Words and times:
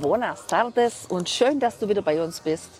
buenas 0.00 0.46
tardes 0.46 1.04
und 1.10 1.28
schön, 1.28 1.60
dass 1.60 1.78
du 1.78 1.88
wieder 1.88 2.00
bei 2.00 2.22
uns 2.22 2.40
bist. 2.40 2.70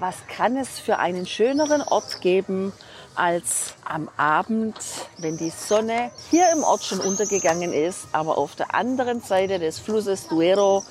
Was 0.00 0.26
kann 0.26 0.56
es 0.56 0.80
für 0.80 0.98
einen 0.98 1.24
schöneren 1.24 1.82
Ort 1.82 2.20
geben 2.20 2.72
als 3.14 3.74
am 3.84 4.10
Abend, 4.16 4.74
wenn 5.18 5.36
die 5.36 5.50
Sonne 5.50 6.10
hier 6.30 6.50
im 6.52 6.64
Ort 6.64 6.82
schon 6.82 6.98
untergegangen 6.98 7.72
ist, 7.72 8.08
aber 8.10 8.36
auf 8.38 8.56
der 8.56 8.74
anderen 8.74 9.20
Seite 9.20 9.60
des 9.60 9.78
Flusses 9.78 10.26
Duero 10.26 10.82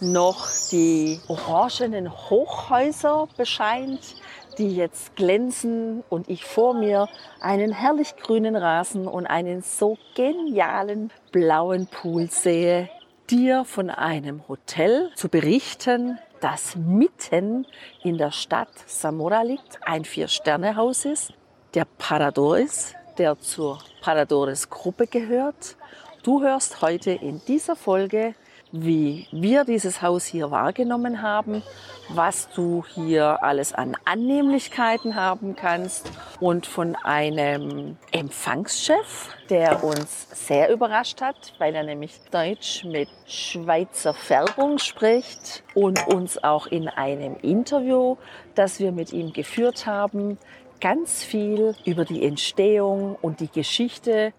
noch 0.00 0.46
die 0.70 1.20
orangenen 1.28 2.10
Hochhäuser 2.10 3.28
bescheint, 3.36 4.16
die 4.56 4.74
jetzt 4.74 5.16
glänzen 5.16 6.02
und 6.08 6.30
ich 6.30 6.46
vor 6.46 6.72
mir 6.72 7.08
einen 7.40 7.72
herrlich 7.72 8.16
grünen 8.16 8.56
Rasen 8.56 9.06
und 9.06 9.26
einen 9.26 9.62
so 9.62 9.98
genialen 10.14 11.10
blauen 11.30 11.88
Pool 11.88 12.30
sehe, 12.30 12.88
dir 13.30 13.64
von 13.64 13.90
einem 13.90 14.46
Hotel 14.48 15.10
zu 15.14 15.28
berichten, 15.28 16.18
das 16.40 16.76
mitten 16.76 17.66
in 18.02 18.18
der 18.18 18.30
Stadt 18.30 18.68
Zamora 18.86 19.42
liegt, 19.42 19.80
ein 19.82 20.04
Vier-Sterne-Haus 20.04 21.04
ist, 21.04 21.32
der 21.74 21.86
Parador 21.98 22.58
ist, 22.58 22.94
der 23.18 23.38
zur 23.38 23.78
Paradores-Gruppe 24.00 25.06
gehört. 25.06 25.76
Du 26.22 26.42
hörst 26.42 26.82
heute 26.82 27.12
in 27.12 27.40
dieser 27.46 27.76
Folge 27.76 28.34
wie 28.82 29.26
wir 29.30 29.64
dieses 29.64 30.02
Haus 30.02 30.24
hier 30.24 30.50
wahrgenommen 30.50 31.22
haben, 31.22 31.62
was 32.08 32.48
du 32.50 32.84
hier 32.94 33.42
alles 33.42 33.72
an 33.72 33.96
Annehmlichkeiten 34.04 35.14
haben 35.14 35.56
kannst. 35.56 36.10
Und 36.40 36.66
von 36.66 36.94
einem 36.96 37.96
Empfangschef, 38.12 39.34
der 39.48 39.82
uns 39.82 40.28
sehr 40.32 40.70
überrascht 40.70 41.20
hat, 41.20 41.54
weil 41.58 41.74
er 41.74 41.82
nämlich 41.82 42.20
Deutsch 42.30 42.84
mit 42.84 43.08
Schweizer 43.26 44.14
Färbung 44.14 44.78
spricht 44.78 45.62
und 45.74 46.06
uns 46.08 46.42
auch 46.42 46.66
in 46.66 46.88
einem 46.88 47.36
Interview, 47.42 48.16
das 48.54 48.78
wir 48.80 48.92
mit 48.92 49.12
ihm 49.12 49.32
geführt 49.32 49.86
haben, 49.86 50.38
ganz 50.80 51.24
viel 51.24 51.74
über 51.84 52.04
die 52.04 52.24
Entstehung 52.24 53.16
und 53.22 53.40
die 53.40 53.50
Geschichte 53.50 54.32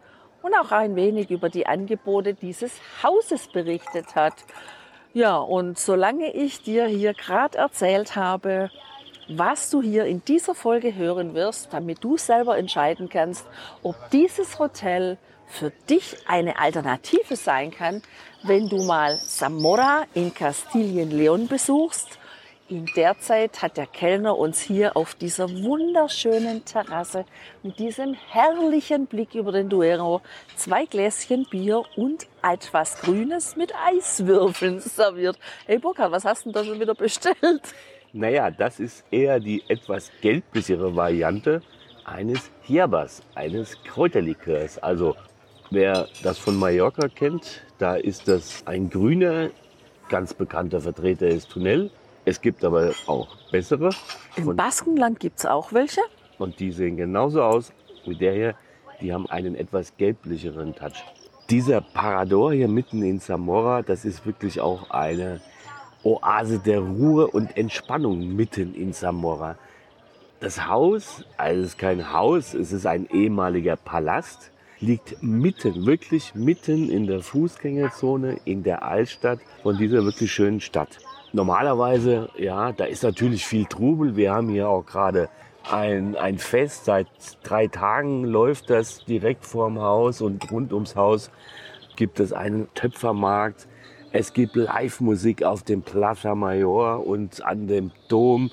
und 0.48 0.56
auch 0.56 0.72
ein 0.72 0.96
wenig 0.96 1.30
über 1.30 1.50
die 1.50 1.68
Angebote 1.68 2.34
dieses 2.34 2.72
Hauses 3.04 3.48
berichtet 3.48 4.16
hat. 4.16 4.34
Ja, 5.14 5.38
und 5.38 5.78
solange 5.78 6.34
ich 6.34 6.62
dir 6.62 6.86
hier 6.86 7.14
gerade 7.14 7.58
erzählt 7.58 8.16
habe, 8.16 8.72
was 9.28 9.70
du 9.70 9.82
hier 9.82 10.06
in 10.06 10.24
dieser 10.24 10.56
Folge 10.56 10.96
hören 10.96 11.34
wirst, 11.34 11.74
damit 11.74 12.04
du 12.04 12.18
selber 12.18 12.58
entscheiden 12.58 13.10
kannst, 13.10 13.46
ob 13.84 13.96
dieses 14.12 14.58
Hotel 14.58 15.18
für 15.48 15.72
dich 15.90 16.16
eine 16.28 16.60
Alternative 16.60 17.36
sein 17.36 17.72
kann, 17.72 18.02
wenn 18.44 18.70
du 18.70 18.84
mal 18.84 19.18
Zamora 19.20 20.06
in 20.14 20.34
Kastilien-Leon 20.34 21.48
besuchst 21.48 22.20
in 22.70 22.86
der 22.96 23.18
Zeit 23.20 23.62
hat 23.62 23.78
der 23.78 23.86
Kellner 23.86 24.38
uns 24.38 24.60
hier 24.60 24.98
auf 24.98 25.16
dieser 25.16 25.50
wunderschönen 25.50 26.66
Terrasse 26.66 27.26
mit 27.64 27.80
diesem 27.80 28.14
herrlichen 28.14 29.08
Blick 29.08 29.36
über 29.36 29.52
den 29.52 29.70
Duero 29.70 30.22
zwei 30.56 30.86
Gläschen 30.86 31.46
Bier 31.50 31.84
und 31.96 32.28
etwas 32.44 33.00
Grünes 33.02 33.56
mit 33.56 33.74
Eiswürfeln 33.76 34.80
serviert. 34.82 35.38
Hey 35.66 35.80
Burkhard, 35.80 36.12
was 36.12 36.26
hast 36.26 36.46
du 36.46 36.52
denn 36.52 36.62
da 36.62 36.66
schon 36.66 36.80
wieder 36.80 36.96
bestellt? 36.96 37.62
Naja, 38.12 38.52
das 38.52 38.80
ist 38.80 39.06
eher 39.12 39.40
die 39.40 39.64
etwas 39.70 40.12
gelblichere 40.22 40.96
Variante 40.96 41.62
eines 42.04 42.52
Hierbas, 42.64 43.22
eines 43.36 43.82
Kräuterlikörs. 43.84 44.78
Also 44.80 45.16
wer 45.72 46.08
das 46.24 46.38
von 46.38 46.58
Mallorca 46.58 47.08
kennt, 47.08 47.62
da 47.78 47.96
ist 47.96 48.28
das 48.28 48.66
ein 48.66 48.90
grüner, 48.90 49.52
ganz 50.10 50.34
bekannter 50.34 50.82
Vertreter 50.82 51.28
ist 51.28 51.50
Tunnel. 51.50 51.92
Es 52.28 52.42
gibt 52.42 52.66
aber 52.66 52.92
auch 53.06 53.30
bessere. 53.54 53.90
Im 54.36 54.54
Baskenland 54.54 55.18
gibt 55.22 55.40
es 55.40 55.46
auch 55.46 55.72
welche. 55.72 56.02
Und 56.38 56.60
die 56.60 56.74
sehen 56.74 56.98
genauso 56.98 57.42
aus 57.42 57.72
wie 58.06 58.18
der 58.18 58.34
hier. 58.34 58.56
Die 59.00 59.14
haben 59.14 59.30
einen 59.30 59.56
etwas 59.56 59.96
gelblicheren 59.96 60.76
Touch. 60.76 61.06
Dieser 61.50 61.80
Parador 61.80 62.52
hier 62.52 62.68
mitten 62.68 63.02
in 63.02 63.22
Zamora, 63.22 63.82
das 63.82 64.04
ist 64.04 64.26
wirklich 64.26 64.60
auch 64.60 64.90
eine 64.90 65.40
Oase 66.04 66.60
der 66.60 66.82
Ruhe 66.82 67.28
und 67.28 67.56
Entspannung 67.56 68.36
mitten 68.36 68.76
in 68.76 68.92
Zamora. 68.92 69.56
Das 70.42 70.68
Haus, 70.68 71.24
also 71.38 71.62
es 71.62 71.68
ist 71.68 71.78
kein 71.78 72.12
Haus, 72.12 72.54
es 72.54 72.74
ist 72.74 72.86
ein 72.86 73.10
ehemaliger 73.10 73.78
Palast, 73.78 74.52
liegt 74.82 75.24
mitten, 75.24 75.86
wirklich 75.86 76.36
mitten 76.36 76.90
in 76.90 77.08
der 77.08 77.22
Fußgängerzone 77.22 78.42
in 78.44 78.64
der 78.64 78.84
Altstadt 78.84 79.40
von 79.64 79.78
dieser 79.78 80.04
wirklich 80.04 80.30
schönen 80.30 80.60
Stadt. 80.60 81.00
Normalerweise, 81.34 82.30
ja, 82.38 82.72
da 82.72 82.86
ist 82.86 83.04
natürlich 83.04 83.46
viel 83.46 83.66
Trubel. 83.66 84.16
Wir 84.16 84.34
haben 84.34 84.50
hier 84.50 84.70
auch 84.70 84.86
gerade 84.86 85.30
ein, 85.70 86.16
ein 86.16 86.38
Fest. 86.38 86.86
Seit 86.86 87.08
drei 87.44 87.68
Tagen 87.68 88.24
läuft 88.24 88.70
das 88.70 89.04
direkt 89.06 89.46
vorm 89.46 89.80
Haus 89.80 90.22
und 90.22 90.50
rund 90.52 90.72
ums 90.74 90.96
Haus 90.96 91.30
gibt 91.96 92.20
es 92.20 92.32
einen 92.32 92.74
Töpfermarkt. 92.74 93.68
Es 94.12 94.34
gibt 94.34 94.56
Live-Musik 94.56 95.44
auf 95.44 95.64
dem 95.64 95.82
Plaza 95.82 96.34
Mayor 96.34 97.06
und 97.06 97.44
an 97.44 97.68
dem 97.68 97.92
Dom 98.08 98.52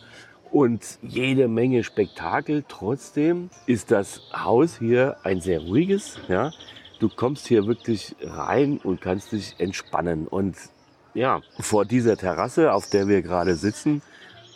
und 0.51 0.99
jede 1.03 1.47
Menge 1.47 1.85
Spektakel. 1.85 2.65
Trotzdem 2.67 3.51
ist 3.67 3.91
das 3.91 4.21
Haus 4.33 4.79
hier 4.79 5.17
ein 5.23 5.41
sehr 5.41 5.61
ruhiges. 5.61 6.19
Ja? 6.29 6.51
Du 6.99 7.09
kommst 7.09 7.47
hier 7.47 7.67
wirklich 7.67 8.17
rein 8.21 8.79
und 8.83 9.01
kannst 9.01 9.33
dich 9.33 9.55
entspannen. 9.59 10.27
Und 10.27 10.56
ja, 11.14 11.42
vor 11.58 11.84
dieser 11.84 12.16
Terrasse, 12.16 12.72
auf 12.72 12.91
der 12.91 13.08
wir 13.08 13.22
gerade 13.22 13.54
sitzen, 13.54 14.02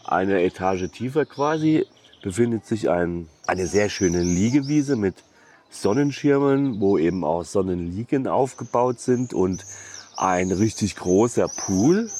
eine 0.05 0.43
Etage 0.43 0.91
tiefer 0.91 1.25
quasi, 1.25 1.87
befindet 2.23 2.67
sich 2.67 2.91
ein, 2.91 3.29
eine 3.47 3.67
sehr 3.67 3.89
schöne 3.89 4.23
Liegewiese 4.23 4.97
mit 4.97 5.15
Sonnenschirmen, 5.71 6.81
wo 6.81 6.99
eben 6.99 7.25
auch 7.25 7.45
Sonnenliegen 7.45 8.27
aufgebaut 8.27 9.01
sind 9.01 9.33
und 9.35 9.65
ein 10.17 10.51
richtig 10.51 10.97
großer 10.97 11.49
Pool, 11.49 12.11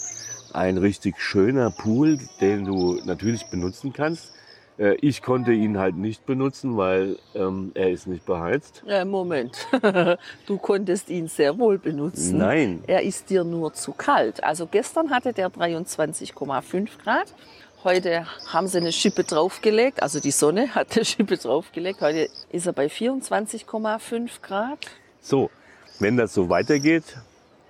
ein 0.53 0.79
richtig 0.79 1.21
schöner 1.21 1.71
Pool, 1.71 2.19
den 2.41 2.65
du 2.65 3.01
natürlich 3.05 3.47
benutzen 3.47 3.93
kannst. 3.93 4.33
Äh, 4.79 4.95
ich 5.01 5.23
konnte 5.23 5.53
ihn 5.53 5.79
halt 5.79 5.97
nicht 5.97 6.25
benutzen, 6.25 6.77
weil 6.77 7.19
ähm, 7.35 7.73
er 7.75 7.91
ist 7.91 8.07
nicht 8.07 8.25
beheizt. 8.25 8.83
Äh, 8.87 9.05
Moment, 9.05 9.67
du 10.47 10.59
konntest 10.59 11.11
ihn 11.11 11.29
sehr 11.29 11.59
wohl 11.59 11.79
benutzen. 11.79 12.39
Nein. 12.39 12.83
Er 12.87 13.03
ist 13.03 13.31
dir 13.31 13.45
nur 13.45 13.75
zu 13.75 13.93
kalt. 13.93 14.43
Also 14.45 14.67
gestern 14.67 15.11
hatte 15.11 15.33
der 15.33 15.51
23,5 15.51 16.89
Grad. 17.03 17.35
Heute 17.85 18.27
haben 18.49 18.67
sie 18.67 18.79
eine 18.79 18.91
Schippe 18.91 19.23
draufgelegt, 19.23 20.03
also 20.03 20.19
die 20.19 20.33
Sonne 20.33 20.69
hat 20.75 20.97
eine 20.97 21.05
Schippe 21.05 21.37
draufgelegt. 21.37 22.01
Heute 22.01 22.29
ist 22.51 22.67
er 22.67 22.73
bei 22.73 22.87
24,5 22.87 24.41
Grad. 24.43 24.79
So, 25.21 25.51
wenn 25.99 26.17
das 26.17 26.35
so 26.35 26.49
weitergeht, 26.49 27.19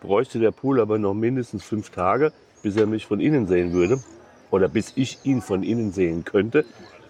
bräuchte 0.01 0.39
der 0.39 0.51
Pool 0.51 0.81
aber 0.81 0.99
noch 0.99 1.15
mindestens 1.15 1.65
fünf 1.65 1.91
Tage, 1.91 2.33
bis 2.63 2.77
er 2.77 2.87
mich 2.87 3.07
von 3.07 3.21
innen 3.21 3.47
sehen 3.47 3.73
würde. 3.73 4.03
Oder 4.51 4.69
bis 4.69 4.93
ich 4.97 5.19
ihn 5.25 5.43
von 5.43 5.63
innen 5.63 5.93
sehen 5.93 6.25
könnte. 6.25 6.65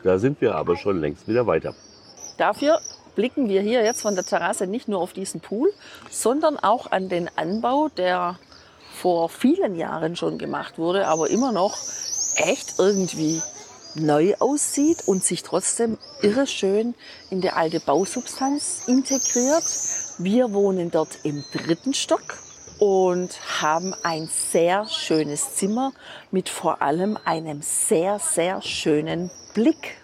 Da 0.09 0.19
sind 0.19 0.41
wir 0.41 0.55
aber 0.55 0.79
schon 0.79 1.03
längst 1.03 1.29
wieder 1.29 1.47
weiter. 1.47 1.75
Dafür 2.39 2.81
blicken 3.15 3.51
wir 3.51 3.61
hier 3.61 3.85
jetzt 3.85 4.01
von 4.01 4.15
der 4.15 4.25
Terrasse 4.25 4.67
nicht 4.67 4.89
nur 4.89 5.03
auf 5.03 5.13
diesen 5.13 5.43
Pool, 5.43 5.71
sondern 6.09 6.59
auch 6.59 6.91
an 6.91 7.11
den 7.11 7.29
Anbau, 7.37 7.91
der 7.95 8.39
vor 8.95 9.29
vielen 9.29 9.77
Jahren 9.77 10.17
schon 10.17 10.39
gemacht 10.39 10.79
wurde, 10.79 11.09
aber 11.09 11.29
immer 11.29 11.53
noch 11.53 11.77
echt 12.37 12.79
irgendwie 12.79 13.43
neu 13.97 14.35
aussieht 14.39 15.03
und 15.05 15.23
sich 15.23 15.43
trotzdem 15.43 15.99
irre 16.23 16.47
schön 16.47 16.95
in 17.29 17.43
die 17.43 17.51
alte 17.51 17.79
Bausubstanz 17.79 18.85
integriert. 18.87 19.67
Wir 20.17 20.55
wohnen 20.55 20.91
dort 20.91 21.19
im 21.25 21.45
dritten 21.53 21.93
Stock 21.93 22.39
und 22.79 23.61
haben 23.61 23.95
ein 24.03 24.29
sehr 24.29 24.87
schönes 24.87 25.57
Zimmer 25.57 25.93
mit 26.31 26.49
vor 26.49 26.83
allem 26.83 27.19
einem 27.25 27.61
sehr, 27.63 28.19
sehr 28.19 28.63
schönen 28.63 29.31
Blick. 29.55 29.97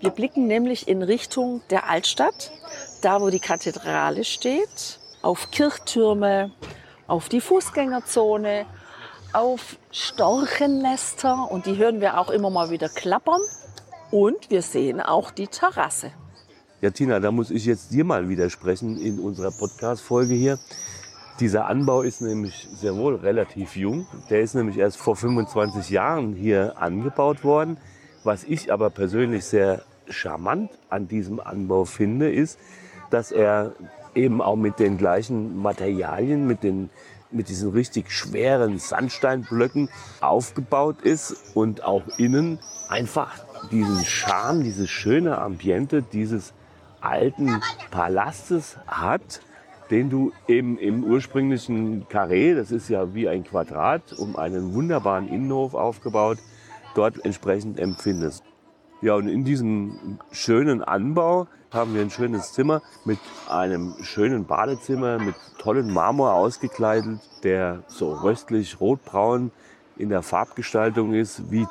Wir 0.00 0.10
blicken 0.10 0.46
nämlich 0.46 0.88
in 0.88 1.02
Richtung 1.02 1.62
der 1.70 1.88
Altstadt, 1.88 2.50
da 3.02 3.20
wo 3.20 3.30
die 3.30 3.38
Kathedrale 3.38 4.24
steht, 4.24 4.98
auf 5.22 5.50
Kirchtürme, 5.52 6.50
auf 7.06 7.28
die 7.28 7.40
Fußgängerzone, 7.40 8.66
auf 9.32 9.76
Storchennester 9.92 11.50
und 11.50 11.66
die 11.66 11.76
hören 11.76 12.00
wir 12.00 12.18
auch 12.18 12.30
immer 12.30 12.50
mal 12.50 12.70
wieder 12.70 12.88
klappern. 12.88 13.40
Und 14.10 14.50
wir 14.50 14.60
sehen 14.60 15.00
auch 15.00 15.30
die 15.30 15.46
Terrasse. 15.46 16.10
Ja, 16.82 16.90
Tina, 16.90 17.20
da 17.20 17.30
muss 17.30 17.50
ich 17.50 17.64
jetzt 17.64 17.92
dir 17.92 18.04
mal 18.04 18.28
widersprechen 18.28 18.98
in 18.98 19.20
unserer 19.20 19.52
Podcast-Folge 19.52 20.34
hier. 20.34 20.58
Dieser 21.40 21.66
Anbau 21.66 22.02
ist 22.02 22.20
nämlich 22.20 22.68
sehr 22.74 22.96
wohl 22.96 23.16
relativ 23.16 23.76
jung. 23.76 24.06
Der 24.30 24.42
ist 24.42 24.54
nämlich 24.54 24.78
erst 24.78 24.98
vor 24.98 25.16
25 25.16 25.90
Jahren 25.90 26.34
hier 26.34 26.74
angebaut 26.80 27.42
worden. 27.42 27.78
Was 28.22 28.44
ich 28.44 28.72
aber 28.72 28.90
persönlich 28.90 29.44
sehr 29.44 29.82
charmant 30.08 30.70
an 30.90 31.08
diesem 31.08 31.40
Anbau 31.40 31.84
finde, 31.84 32.30
ist, 32.30 32.58
dass 33.10 33.32
er 33.32 33.72
eben 34.14 34.42
auch 34.42 34.56
mit 34.56 34.78
den 34.78 34.98
gleichen 34.98 35.56
Materialien, 35.56 36.46
mit, 36.46 36.62
den, 36.62 36.90
mit 37.30 37.48
diesen 37.48 37.72
richtig 37.72 38.12
schweren 38.12 38.78
Sandsteinblöcken 38.78 39.88
aufgebaut 40.20 41.00
ist 41.02 41.54
und 41.54 41.82
auch 41.82 42.02
innen 42.18 42.58
einfach 42.88 43.32
diesen 43.70 44.04
Charme, 44.04 44.62
dieses 44.62 44.90
schöne 44.90 45.38
Ambiente 45.38 46.02
dieses 46.02 46.52
alten 47.00 47.60
Palastes 47.90 48.76
hat, 48.86 49.40
den 49.92 50.08
du 50.08 50.32
eben 50.48 50.78
im 50.78 51.04
ursprünglichen 51.04 52.08
Karree, 52.08 52.54
das 52.54 52.72
ist 52.72 52.88
ja 52.88 53.14
wie 53.14 53.28
ein 53.28 53.44
Quadrat, 53.44 54.14
um 54.14 54.36
einen 54.36 54.72
wunderbaren 54.72 55.28
Innenhof 55.28 55.74
aufgebaut, 55.74 56.38
dort 56.94 57.22
entsprechend 57.26 57.78
empfindest. 57.78 58.42
Ja, 59.02 59.14
und 59.16 59.28
in 59.28 59.44
diesem 59.44 60.18
schönen 60.30 60.82
Anbau 60.82 61.46
haben 61.70 61.94
wir 61.94 62.00
ein 62.00 62.08
schönes 62.08 62.54
Zimmer 62.54 62.80
mit 63.04 63.18
einem 63.50 63.94
schönen 64.00 64.46
Badezimmer 64.46 65.18
mit 65.18 65.34
tollen 65.58 65.92
Marmor 65.92 66.32
ausgekleidet, 66.32 67.20
der 67.42 67.82
so 67.86 68.14
röstlich 68.14 68.80
rotbraun 68.80 69.50
in 69.98 70.08
der 70.08 70.22
Farbgestaltung 70.22 71.12
ist, 71.12 71.50
wie 71.50 71.66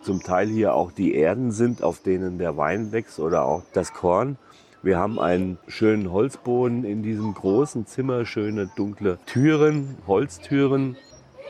zum 0.00 0.22
Teil 0.22 0.48
hier 0.48 0.72
auch 0.74 0.92
die 0.92 1.14
Erden 1.14 1.50
sind, 1.50 1.82
auf 1.82 2.00
denen 2.00 2.38
der 2.38 2.56
Wein 2.56 2.92
wächst 2.92 3.18
oder 3.18 3.44
auch 3.44 3.64
das 3.74 3.92
Korn. 3.92 4.38
Wir 4.86 4.98
haben 4.98 5.18
einen 5.18 5.58
schönen 5.66 6.12
Holzboden 6.12 6.84
in 6.84 7.02
diesem 7.02 7.34
großen 7.34 7.86
Zimmer, 7.86 8.24
schöne 8.24 8.70
dunkle 8.76 9.18
Türen, 9.26 9.96
Holztüren. 10.06 10.96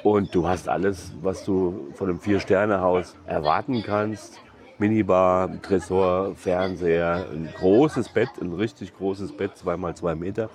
Und 0.02 0.34
du 0.34 0.48
hast 0.48 0.70
alles, 0.70 1.12
was 1.20 1.44
du 1.44 1.92
von 1.96 2.08
einem 2.08 2.18
Vier-Sterne-Haus 2.18 3.14
erwarten 3.26 3.82
kannst. 3.82 4.40
Minibar, 4.78 5.60
Tresor, 5.60 6.34
Fernseher, 6.34 7.26
ein 7.30 7.50
großes 7.58 8.08
Bett, 8.08 8.30
ein 8.40 8.54
richtig 8.54 8.96
großes 8.96 9.36
Bett, 9.36 9.54
zweimal 9.54 9.94
zwei 9.94 10.14
Meter. 10.14 10.48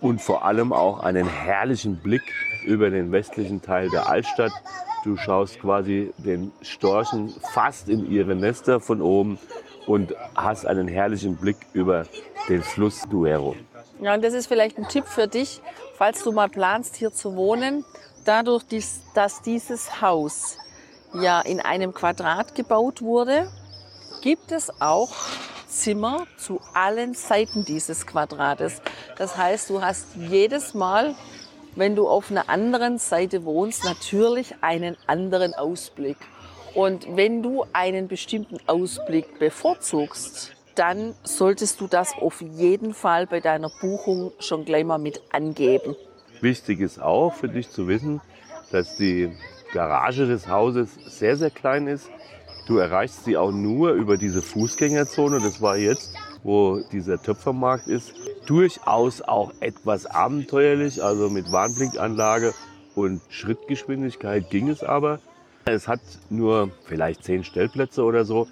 Und 0.00 0.20
vor 0.20 0.44
allem 0.44 0.72
auch 0.72 1.00
einen 1.00 1.26
herrlichen 1.26 1.96
Blick 1.96 2.22
über 2.64 2.90
den 2.90 3.10
westlichen 3.10 3.62
Teil 3.62 3.90
der 3.90 4.08
Altstadt. 4.08 4.52
Du 5.02 5.16
schaust 5.16 5.58
quasi 5.58 6.12
den 6.18 6.52
Storchen 6.62 7.34
fast 7.52 7.88
in 7.88 8.08
ihre 8.08 8.36
Nester 8.36 8.78
von 8.78 9.02
oben 9.02 9.40
und 9.88 10.14
hast 10.36 10.66
einen 10.66 10.86
herrlichen 10.86 11.36
Blick 11.36 11.56
über 11.72 12.06
den 12.48 12.62
Fluss 12.62 13.02
Duero. 13.10 13.56
Ja, 14.00 14.14
und 14.14 14.22
das 14.22 14.34
ist 14.34 14.46
vielleicht 14.46 14.78
ein 14.78 14.86
Tipp 14.86 15.06
für 15.06 15.26
dich, 15.26 15.60
falls 15.96 16.22
du 16.22 16.30
mal 16.30 16.48
planst, 16.48 16.94
hier 16.94 17.12
zu 17.12 17.34
wohnen. 17.34 17.84
Dadurch, 18.24 18.62
dass 19.14 19.42
dieses 19.42 20.00
Haus 20.00 20.56
ja 21.14 21.40
in 21.40 21.60
einem 21.60 21.94
Quadrat 21.94 22.54
gebaut 22.54 23.00
wurde, 23.00 23.50
gibt 24.20 24.52
es 24.52 24.70
auch 24.80 25.10
Zimmer 25.66 26.26
zu 26.36 26.60
allen 26.74 27.14
Seiten 27.14 27.64
dieses 27.64 28.06
Quadrates. 28.06 28.82
Das 29.16 29.36
heißt, 29.36 29.70
du 29.70 29.82
hast 29.82 30.06
jedes 30.16 30.74
Mal, 30.74 31.14
wenn 31.76 31.96
du 31.96 32.08
auf 32.08 32.30
einer 32.30 32.48
anderen 32.48 32.98
Seite 32.98 33.44
wohnst, 33.44 33.84
natürlich 33.84 34.54
einen 34.60 34.96
anderen 35.06 35.54
Ausblick. 35.54 36.18
Und 36.74 37.16
wenn 37.16 37.42
du 37.42 37.64
einen 37.72 38.08
bestimmten 38.08 38.58
Ausblick 38.66 39.38
bevorzugst, 39.38 40.54
dann 40.74 41.14
solltest 41.24 41.80
du 41.80 41.88
das 41.88 42.14
auf 42.20 42.40
jeden 42.40 42.94
Fall 42.94 43.26
bei 43.26 43.40
deiner 43.40 43.70
Buchung 43.80 44.32
schon 44.38 44.64
gleich 44.64 44.84
mal 44.84 44.98
mit 44.98 45.20
angeben. 45.32 45.96
Wichtig 46.40 46.80
ist 46.80 47.02
auch 47.02 47.34
für 47.34 47.48
dich 47.48 47.70
zu 47.70 47.88
wissen, 47.88 48.20
dass 48.70 48.96
die 48.96 49.32
Garage 49.72 50.26
des 50.26 50.48
Hauses 50.48 50.90
sehr, 51.06 51.36
sehr 51.36 51.50
klein 51.50 51.88
ist. 51.88 52.08
Du 52.68 52.76
erreichst 52.76 53.24
sie 53.24 53.36
auch 53.36 53.50
nur 53.50 53.92
über 53.92 54.16
diese 54.16 54.42
Fußgängerzone. 54.42 55.40
Das 55.40 55.60
war 55.60 55.76
jetzt, 55.76 56.14
wo 56.42 56.80
dieser 56.92 57.20
Töpfermarkt 57.20 57.88
ist, 57.88 58.14
durchaus 58.46 59.22
auch 59.22 59.52
etwas 59.60 60.06
abenteuerlich. 60.06 61.02
Also 61.02 61.28
mit 61.28 61.50
Warnblinkanlage 61.50 62.54
und 62.94 63.20
Schrittgeschwindigkeit 63.30 64.48
ging 64.50 64.68
es 64.68 64.84
aber. 64.84 65.18
Es 65.68 65.86
hat 65.86 66.00
nur 66.30 66.70
vielleicht 66.84 67.24
zehn 67.24 67.44
Stellplätze 67.44 68.02
oder 68.02 68.24
so, 68.24 68.48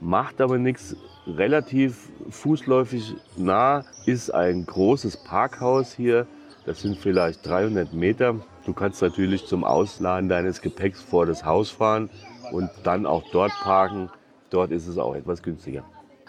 macht 0.00 0.40
aber 0.40 0.58
nichts. 0.58 0.96
Relativ 1.26 2.10
fußläufig 2.30 3.14
nah 3.36 3.84
ist 4.06 4.30
ein 4.30 4.66
großes 4.66 5.24
Parkhaus 5.24 5.94
hier. 5.94 6.26
Das 6.66 6.80
sind 6.80 6.98
vielleicht 6.98 7.46
300 7.46 7.92
Meter. 7.92 8.36
Du 8.66 8.72
kannst 8.72 9.02
natürlich 9.02 9.46
zum 9.46 9.64
Ausladen 9.64 10.28
deines 10.28 10.60
Gepäcks 10.60 11.02
vor 11.02 11.26
das 11.26 11.44
Haus 11.44 11.70
fahren 11.70 12.10
und 12.52 12.70
dann 12.82 13.06
auch 13.06 13.24
dort 13.32 13.52
parken. 13.62 14.10
Dort 14.50 14.70
ist 14.70 14.86
es 14.86 14.98
auch 14.98 15.14
etwas 15.14 15.42
günstiger. 15.42 15.84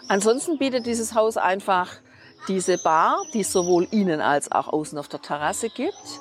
Ansonsten 0.08 0.58
bietet 0.58 0.86
dieses 0.86 1.14
Haus 1.14 1.36
einfach 1.36 1.90
diese 2.48 2.78
Bar, 2.78 3.18
die 3.34 3.40
es 3.40 3.52
sowohl 3.52 3.88
innen 3.90 4.20
als 4.20 4.52
auch 4.52 4.68
außen 4.68 4.98
auf 4.98 5.08
der 5.08 5.20
Terrasse 5.20 5.68
gibt. 5.68 6.20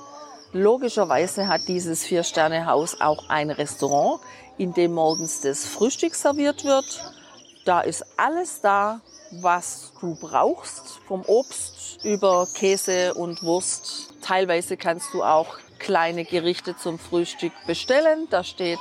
Logischerweise 0.56 1.50
hat 1.50 1.68
dieses 1.68 2.06
Vier-Sterne-Haus 2.06 3.02
auch 3.02 3.28
ein 3.28 3.52
Restaurant, 3.52 4.22
in 4.58 4.74
dem 4.74 4.94
morgens 4.94 5.42
das 5.42 5.66
Frühstück 5.66 6.16
serviert 6.16 6.64
wird. 6.64 6.86
Da 7.66 7.82
ist 7.82 8.06
alles 8.16 8.62
da, 8.62 9.02
was 9.32 9.92
du 10.00 10.16
brauchst, 10.16 11.00
vom 11.10 11.24
Obst 11.28 12.06
über 12.06 12.48
Käse 12.54 13.16
und 13.16 13.44
Wurst. 13.44 14.14
Teilweise 14.22 14.78
kannst 14.78 15.14
du 15.14 15.24
auch 15.24 15.58
kleine 15.80 16.26
Gerichte 16.26 16.76
zum 16.76 17.00
Frühstück 17.00 17.54
bestellen. 17.68 18.28
Da 18.30 18.44
steht 18.44 18.80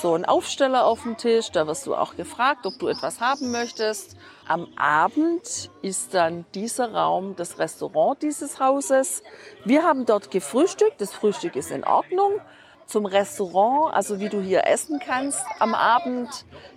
so 0.00 0.14
ein 0.14 0.24
Aufsteller 0.24 0.84
auf 0.86 1.02
dem 1.02 1.16
Tisch, 1.16 1.50
da 1.50 1.66
wirst 1.66 1.86
du 1.86 1.94
auch 1.94 2.16
gefragt, 2.16 2.66
ob 2.66 2.78
du 2.78 2.88
etwas 2.88 3.20
haben 3.20 3.50
möchtest. 3.50 4.16
Am 4.46 4.68
Abend 4.76 5.70
ist 5.82 6.14
dann 6.14 6.44
dieser 6.54 6.92
Raum 6.92 7.34
das 7.36 7.58
Restaurant 7.58 8.22
dieses 8.22 8.60
Hauses. 8.60 9.22
Wir 9.64 9.82
haben 9.82 10.04
dort 10.04 10.30
gefrühstückt, 10.30 11.00
das 11.00 11.12
Frühstück 11.12 11.56
ist 11.56 11.70
in 11.70 11.84
Ordnung. 11.84 12.40
Zum 12.86 13.06
Restaurant, 13.06 13.94
also 13.94 14.20
wie 14.20 14.28
du 14.28 14.42
hier 14.42 14.66
essen 14.66 15.00
kannst 15.04 15.42
am 15.58 15.74
Abend, 15.74 16.28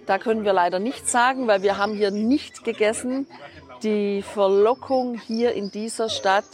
da 0.05 0.17
können 0.17 0.45
wir 0.45 0.53
leider 0.53 0.79
nichts 0.79 1.11
sagen, 1.11 1.47
weil 1.47 1.63
wir 1.63 1.77
haben 1.77 1.93
hier 1.93 2.11
nicht 2.11 2.63
gegessen. 2.63 3.27
Die 3.83 4.21
Verlockung 4.21 5.19
hier 5.19 5.53
in 5.53 5.69
dieser 5.69 6.09
Stadt, 6.09 6.45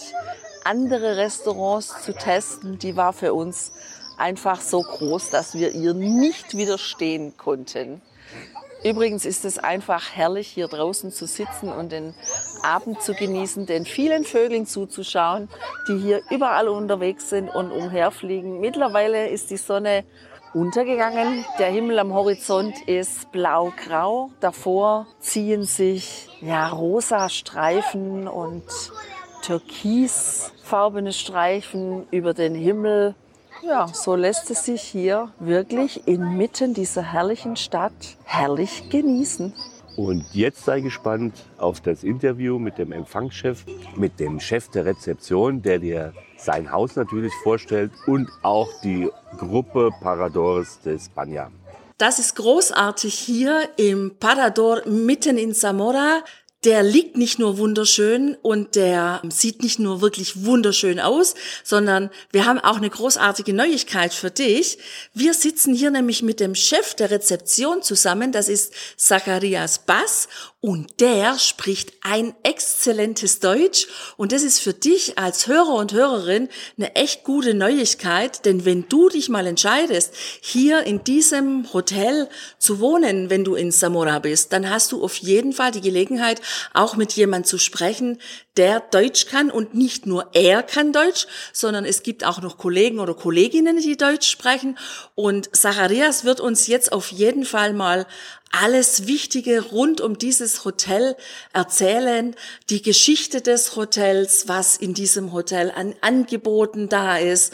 andere 0.65 1.17
Restaurants 1.17 2.03
zu 2.03 2.13
testen, 2.13 2.79
die 2.79 2.95
war 2.95 3.13
für 3.13 3.33
uns 3.33 3.71
einfach 4.17 4.61
so 4.61 4.81
groß, 4.81 5.29
dass 5.29 5.53
wir 5.55 5.71
ihr 5.71 5.93
nicht 5.93 6.55
widerstehen 6.55 7.35
konnten. 7.37 8.01
Übrigens 8.83 9.25
ist 9.25 9.45
es 9.45 9.59
einfach 9.59 10.11
herrlich, 10.13 10.49
hier 10.49 10.67
draußen 10.67 11.11
zu 11.11 11.25
sitzen 11.25 11.69
und 11.69 11.93
den 11.93 12.13
Abend 12.63 13.01
zu 13.01 13.13
genießen, 13.13 13.65
den 13.65 13.85
vielen 13.85 14.25
Vögeln 14.25 14.65
zuzuschauen, 14.65 15.47
die 15.87 15.97
hier 15.97 16.21
überall 16.29 16.67
unterwegs 16.67 17.29
sind 17.29 17.47
und 17.47 17.71
umherfliegen. 17.71 18.59
Mittlerweile 18.59 19.29
ist 19.29 19.51
die 19.51 19.57
Sonne 19.57 20.03
untergegangen. 20.53 21.45
Der 21.59 21.67
Himmel 21.67 21.97
am 21.97 22.13
Horizont 22.13 22.75
ist 22.85 23.31
blau-grau. 23.31 24.31
Davor 24.41 25.07
ziehen 25.19 25.63
sich 25.63 26.29
ja 26.41 26.67
rosa 26.67 27.29
Streifen 27.29 28.27
und 28.27 28.63
türkisfarbene 29.43 31.13
Streifen 31.13 32.07
über 32.11 32.33
den 32.33 32.55
Himmel. 32.55 33.15
Ja, 33.61 33.87
so 33.87 34.15
lässt 34.15 34.49
es 34.51 34.65
sich 34.65 34.81
hier 34.81 35.31
wirklich 35.39 36.07
inmitten 36.07 36.73
dieser 36.73 37.03
herrlichen 37.03 37.55
Stadt 37.55 38.17
herrlich 38.23 38.89
genießen. 38.89 39.53
Und 39.95 40.25
jetzt 40.33 40.65
sei 40.65 40.79
gespannt 40.79 41.35
auf 41.57 41.79
das 41.79 42.03
Interview 42.03 42.57
mit 42.57 42.79
dem 42.79 42.91
Empfangschef, 42.91 43.63
mit 43.95 44.19
dem 44.19 44.39
Chef 44.39 44.69
der 44.69 44.85
Rezeption, 44.85 45.61
der 45.61 45.77
dir 45.77 46.13
sein 46.35 46.71
Haus 46.71 46.95
natürlich 46.95 47.31
vorstellt 47.43 47.91
und 48.07 48.27
auch 48.41 48.69
die 48.83 49.09
Gruppe 49.37 49.91
Paradores 50.01 50.79
de 50.81 50.97
España. 50.97 51.49
Das 51.99 52.17
ist 52.17 52.35
großartig 52.35 53.13
hier 53.13 53.69
im 53.77 54.15
Parador 54.19 54.81
mitten 54.87 55.37
in 55.37 55.53
Zamora 55.53 56.23
der 56.65 56.83
liegt 56.83 57.17
nicht 57.17 57.39
nur 57.39 57.57
wunderschön 57.57 58.37
und 58.41 58.75
der 58.75 59.21
sieht 59.29 59.63
nicht 59.63 59.79
nur 59.79 60.01
wirklich 60.01 60.45
wunderschön 60.45 60.99
aus, 60.99 61.35
sondern 61.63 62.09
wir 62.31 62.45
haben 62.45 62.59
auch 62.59 62.77
eine 62.77 62.89
großartige 62.89 63.53
Neuigkeit 63.53 64.13
für 64.13 64.31
dich. 64.31 64.77
Wir 65.13 65.33
sitzen 65.33 65.73
hier 65.73 65.91
nämlich 65.91 66.23
mit 66.23 66.39
dem 66.39 66.55
Chef 66.55 66.93
der 66.93 67.11
Rezeption 67.11 67.81
zusammen, 67.81 68.31
das 68.31 68.47
ist 68.47 68.73
Zacharias 68.97 69.79
Bass 69.79 70.27
Und 70.65 71.01
der 71.01 71.37
spricht 71.39 71.91
ein 72.03 72.33
exzellentes 72.43 73.41
Deutsch. 73.41 73.87
Und 74.15 74.31
das 74.31 74.43
ist 74.43 74.61
für 74.61 74.73
dich 74.73 75.17
als 75.17 75.47
Hörer 75.47 75.73
und 75.73 75.91
Hörerin 75.91 76.47
eine 76.77 76.95
echt 76.95 77.25
gute 77.25 77.53
Neuigkeit. 77.53 78.45
Denn 78.45 78.63
wenn 78.63 78.87
du 78.87 79.09
dich 79.09 79.27
mal 79.27 79.45
entscheidest, 79.45 80.13
hier 80.39 80.83
in 80.83 81.03
diesem 81.03 81.73
Hotel 81.73 82.29
zu 82.59 82.79
wohnen, 82.79 83.29
wenn 83.29 83.43
du 83.43 83.55
in 83.55 83.71
Samora 83.71 84.19
bist, 84.19 84.53
dann 84.53 84.69
hast 84.69 84.93
du 84.93 85.03
auf 85.03 85.17
jeden 85.17 85.51
Fall 85.51 85.71
die 85.71 85.81
Gelegenheit, 85.81 86.39
auch 86.73 86.95
mit 86.95 87.13
jemand 87.13 87.47
zu 87.47 87.57
sprechen, 87.57 88.19
der 88.57 88.79
Deutsch 88.79 89.25
kann 89.25 89.49
und 89.49 89.73
nicht 89.73 90.05
nur 90.05 90.29
er 90.33 90.61
kann 90.63 90.93
Deutsch, 90.93 91.27
sondern 91.51 91.85
es 91.85 92.03
gibt 92.03 92.23
auch 92.23 92.41
noch 92.41 92.57
Kollegen 92.57 92.99
oder 92.99 93.15
Kolleginnen, 93.15 93.77
die 93.77 93.97
Deutsch 93.97 94.29
sprechen. 94.29 94.77
Und 95.15 95.55
Zacharias 95.55 96.23
wird 96.23 96.39
uns 96.39 96.67
jetzt 96.67 96.91
auf 96.91 97.11
jeden 97.11 97.45
Fall 97.45 97.73
mal 97.73 98.05
alles 98.51 99.07
Wichtige 99.07 99.61
rund 99.61 99.99
um 99.99 100.19
dieses 100.19 100.63
Hotel 100.63 101.17
erzählen, 101.53 102.35
die 102.69 102.83
Geschichte 102.83 103.41
des 103.41 103.75
Hotels, 103.75 104.47
was 104.47 104.77
in 104.77 104.93
diesem 104.93 105.33
Hotel 105.33 105.71
an 105.75 105.95
Angeboten 106.01 106.87
da 106.87 107.17
ist. 107.17 107.53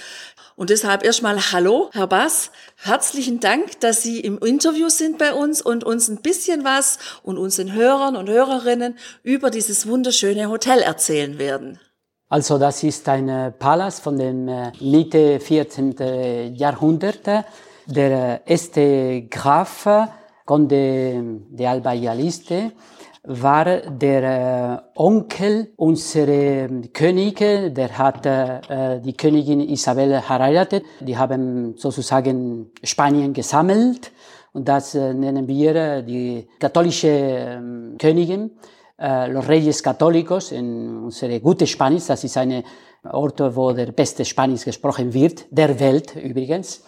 Und 0.59 0.71
deshalb 0.71 1.05
erstmal 1.05 1.53
Hallo, 1.53 1.89
Herr 1.93 2.07
Bass. 2.07 2.51
Herzlichen 2.75 3.39
Dank, 3.39 3.79
dass 3.79 4.03
Sie 4.03 4.19
im 4.19 4.39
Interview 4.39 4.89
sind 4.89 5.17
bei 5.17 5.33
uns 5.33 5.61
und 5.61 5.85
uns 5.85 6.09
ein 6.09 6.17
bisschen 6.17 6.65
was 6.65 6.99
und 7.23 7.37
unseren 7.37 7.71
Hörern 7.71 8.17
und 8.17 8.27
Hörerinnen 8.27 8.97
über 9.23 9.51
dieses 9.51 9.87
wunderschöne 9.87 10.49
Hotel 10.49 10.79
erzählen 10.79 11.39
werden. 11.39 11.79
Also 12.27 12.57
das 12.57 12.83
ist 12.83 13.07
ein 13.07 13.53
Palast 13.57 14.01
von 14.01 14.17
dem 14.17 14.49
äh, 14.49 14.73
Mitte 14.81 15.39
14. 15.39 16.53
Jahrhundert. 16.55 17.25
Der 17.85 18.41
erste 18.45 19.27
Graf 19.29 19.87
Conde 20.43 21.23
de 21.51 21.65
Alba 21.67 21.93
y 21.93 22.09
Aliste, 22.09 22.73
war 23.29 23.65
der 23.65 24.23
äh, 24.23 24.99
Onkel 24.99 25.71
unserer 25.75 26.67
Könige, 26.91 27.71
der 27.71 27.95
hat 27.95 28.25
äh, 28.25 28.99
die 29.01 29.13
Königin 29.13 29.61
Isabel 29.61 30.27
heiratet. 30.27 30.83
Die 30.99 31.15
haben 31.15 31.75
sozusagen 31.77 32.71
Spanien 32.83 33.31
gesammelt 33.31 34.11
und 34.51 34.67
das 34.67 34.95
äh, 34.95 35.13
nennen 35.13 35.47
wir 35.47 36.01
die 36.01 36.47
katholische 36.59 37.07
äh, 37.07 37.97
Königin, 37.99 38.51
los 38.97 39.47
Reyes 39.47 39.81
Católicos 39.81 40.51
in 40.51 41.03
unsere 41.03 41.39
gute 41.39 41.65
Spanisch. 41.67 42.07
Das 42.07 42.23
ist 42.25 42.35
eine 42.35 42.63
Ort, 43.03 43.39
wo 43.55 43.71
der 43.71 43.93
beste 43.93 44.25
Spanisch 44.25 44.65
gesprochen 44.65 45.13
wird, 45.13 45.45
der 45.51 45.79
Welt 45.79 46.17
übrigens. 46.17 46.83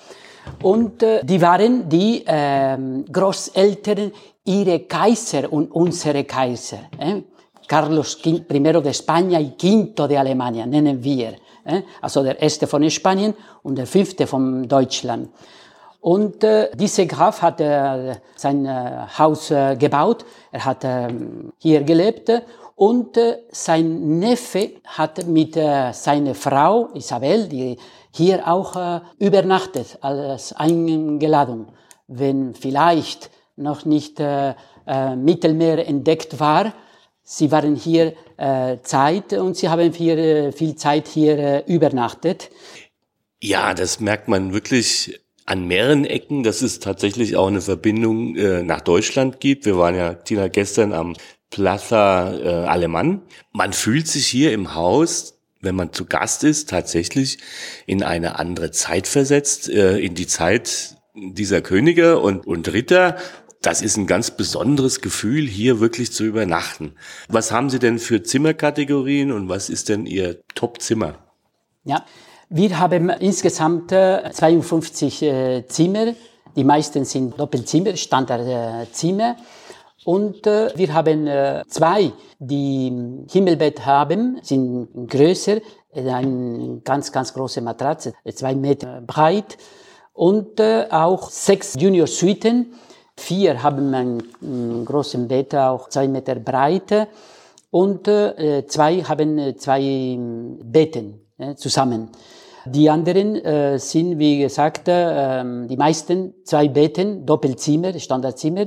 Und 0.62 1.03
äh, 1.03 1.24
die 1.24 1.41
waren 1.41 1.88
die 1.89 2.24
äh, 2.25 2.77
Großeltern 3.12 4.12
ihre 4.45 4.79
Kaiser 4.81 5.51
und 5.51 5.71
unsere 5.71 6.24
Kaiser. 6.24 6.89
Eh? 7.00 7.21
Carlos 7.67 8.17
I 8.25 8.43
de 8.50 8.89
España 8.89 9.39
y 9.39 9.55
Quinto 9.57 10.07
de 10.07 10.17
Alemania 10.17 10.65
nennen 10.65 11.01
wir. 11.03 11.36
Eh? 11.65 11.81
Also 12.01 12.24
der 12.24 12.41
erste 12.41 12.67
von 12.67 12.89
Spanien 12.89 13.33
und 13.63 13.77
der 13.77 13.88
fünfte 13.88 14.27
von 14.27 14.67
Deutschland. 14.67 15.29
Und 16.01 16.43
äh, 16.43 16.75
dieser 16.75 17.05
Graf 17.05 17.43
hat 17.43 17.62
äh, 17.62 18.15
sein 18.36 18.65
äh, 18.65 19.05
Haus 19.17 19.51
äh, 19.51 19.75
gebaut. 19.75 20.25
Er 20.51 20.65
hat 20.65 20.83
äh, 20.83 21.07
hier 21.60 21.83
gelebt 21.83 22.31
und 22.81 23.15
äh, 23.15 23.38
sein 23.51 24.17
Neffe 24.17 24.71
hat 24.85 25.27
mit 25.27 25.55
äh, 25.55 25.91
seiner 25.93 26.33
Frau 26.33 26.89
Isabel, 26.95 27.47
die 27.47 27.77
hier 28.11 28.47
auch 28.47 28.75
äh, 28.75 29.01
übernachtet 29.19 30.00
als 30.01 30.51
eingeladen, 30.53 31.67
wenn 32.07 32.55
vielleicht 32.55 33.29
noch 33.55 33.85
nicht 33.85 34.17
Mittelmeer 34.17 35.88
entdeckt 35.88 36.39
war. 36.39 36.73
Sie 37.21 37.51
waren 37.51 37.75
hier 37.75 38.13
Zeit 38.81 39.33
und 39.33 39.55
sie 39.55 39.69
haben 39.69 39.93
hier 39.93 40.51
viel 40.51 40.75
Zeit 40.75 41.07
hier 41.07 41.63
übernachtet. 41.67 42.50
Ja, 43.39 43.75
das 43.75 44.00
merkt 44.00 44.27
man 44.27 44.53
wirklich 44.53 45.21
an 45.45 45.67
mehreren 45.67 46.05
Ecken, 46.05 46.43
dass 46.43 46.61
es 46.61 46.79
tatsächlich 46.79 47.35
auch 47.35 47.47
eine 47.47 47.61
Verbindung 47.61 48.35
äh, 48.35 48.63
nach 48.63 48.81
Deutschland 48.81 49.39
gibt. 49.39 49.65
Wir 49.65 49.77
waren 49.77 49.95
ja, 49.95 50.13
Tina, 50.15 50.47
gestern 50.47 50.93
am 50.93 51.13
Plaza 51.51 52.34
äh, 52.34 52.65
Alemann. 52.65 53.22
Man 53.51 53.74
fühlt 53.74 54.08
sich 54.08 54.25
hier 54.25 54.51
im 54.53 54.74
Haus 54.74 55.38
wenn 55.62 55.75
man 55.75 55.93
zu 55.93 56.05
Gast 56.05 56.43
ist, 56.43 56.70
tatsächlich 56.70 57.38
in 57.86 58.03
eine 58.03 58.39
andere 58.39 58.72
Zeit 58.72 59.08
versetzt, 59.08 59.70
äh, 59.70 59.98
in 60.00 60.15
die 60.15 60.27
Zeit 60.27 60.98
dieser 61.15 61.62
Könige 61.62 62.20
und, 62.20 62.48
und 62.48 62.72
Ritter. 62.74 63.17
Das 63.62 63.81
ist 63.81 63.96
ein 63.96 64.08
ganz 64.08 64.31
besonderes 64.31 65.01
Gefühl, 65.01 65.46
hier 65.46 65.79
wirklich 65.79 66.12
zu 66.12 66.24
übernachten. 66.24 66.96
Was 67.29 67.51
haben 67.51 67.70
Sie 67.70 67.77
denn 67.77 68.00
für 68.00 68.24
Zimmerkategorien 68.24 69.31
und 69.31 69.50
was 69.50 69.70
ist 69.70 69.89
denn 69.89 70.08
Ihr 70.08 70.41
Top-Zimmer? 70.55 71.20
Ja, 71.84 72.05
wir 72.50 72.79
haben 72.79 73.10
insgesamt 73.10 73.91
52 73.91 75.22
äh, 75.22 75.67
Zimmer. 75.67 76.15
Die 76.55 76.63
meisten 76.63 77.05
sind 77.05 77.39
Doppelzimmer, 77.39 77.96
Standardzimmer. 77.96 79.38
Und 80.03 80.48
äh, 80.48 80.70
wir 80.75 80.93
haben 80.93 81.27
äh, 81.27 81.63
zwei, 81.67 82.12
die 82.39 83.25
Himmelbett 83.29 83.86
haben, 83.86 84.39
sind 84.41 84.88
größer, 85.08 85.58
äh, 85.93 86.10
eine 86.10 86.81
ganz, 86.84 87.12
ganz 87.12 87.34
große 87.34 87.62
Matratze, 87.62 88.13
zwei 88.34 88.55
Meter 88.55 89.01
breit 89.01 89.58
und 90.13 90.60
äh, 90.60 90.88
auch 90.89 91.29
sechs 91.29 91.75
Junior 91.79 92.08
Suiten. 92.08 92.74
Vier 93.15 93.62
haben 93.62 93.93
ein, 93.93 94.24
ein 94.41 94.86
großes 94.86 95.27
Bett, 95.27 95.53
auch 95.53 95.89
zwei 95.89 96.08
Meter 96.08 96.36
breit 96.36 97.08
und 97.70 98.08
äh, 98.08 98.65
zwei 98.67 99.03
haben 99.03 99.38
äh, 99.38 99.55
zwei 99.55 100.17
Betten 100.63 101.22
äh, 101.38 101.53
zusammen. 101.55 102.10
Die 102.65 102.89
anderen 102.89 103.36
äh, 103.36 103.77
sind, 103.77 104.17
wie 104.17 104.39
gesagt, 104.39 104.88
äh, 104.88 105.43
die 105.67 105.77
meisten 105.77 106.34
zwei 106.43 106.67
Betten, 106.67 107.25
Doppelzimmer, 107.25 107.98
Standardzimmer 108.00 108.65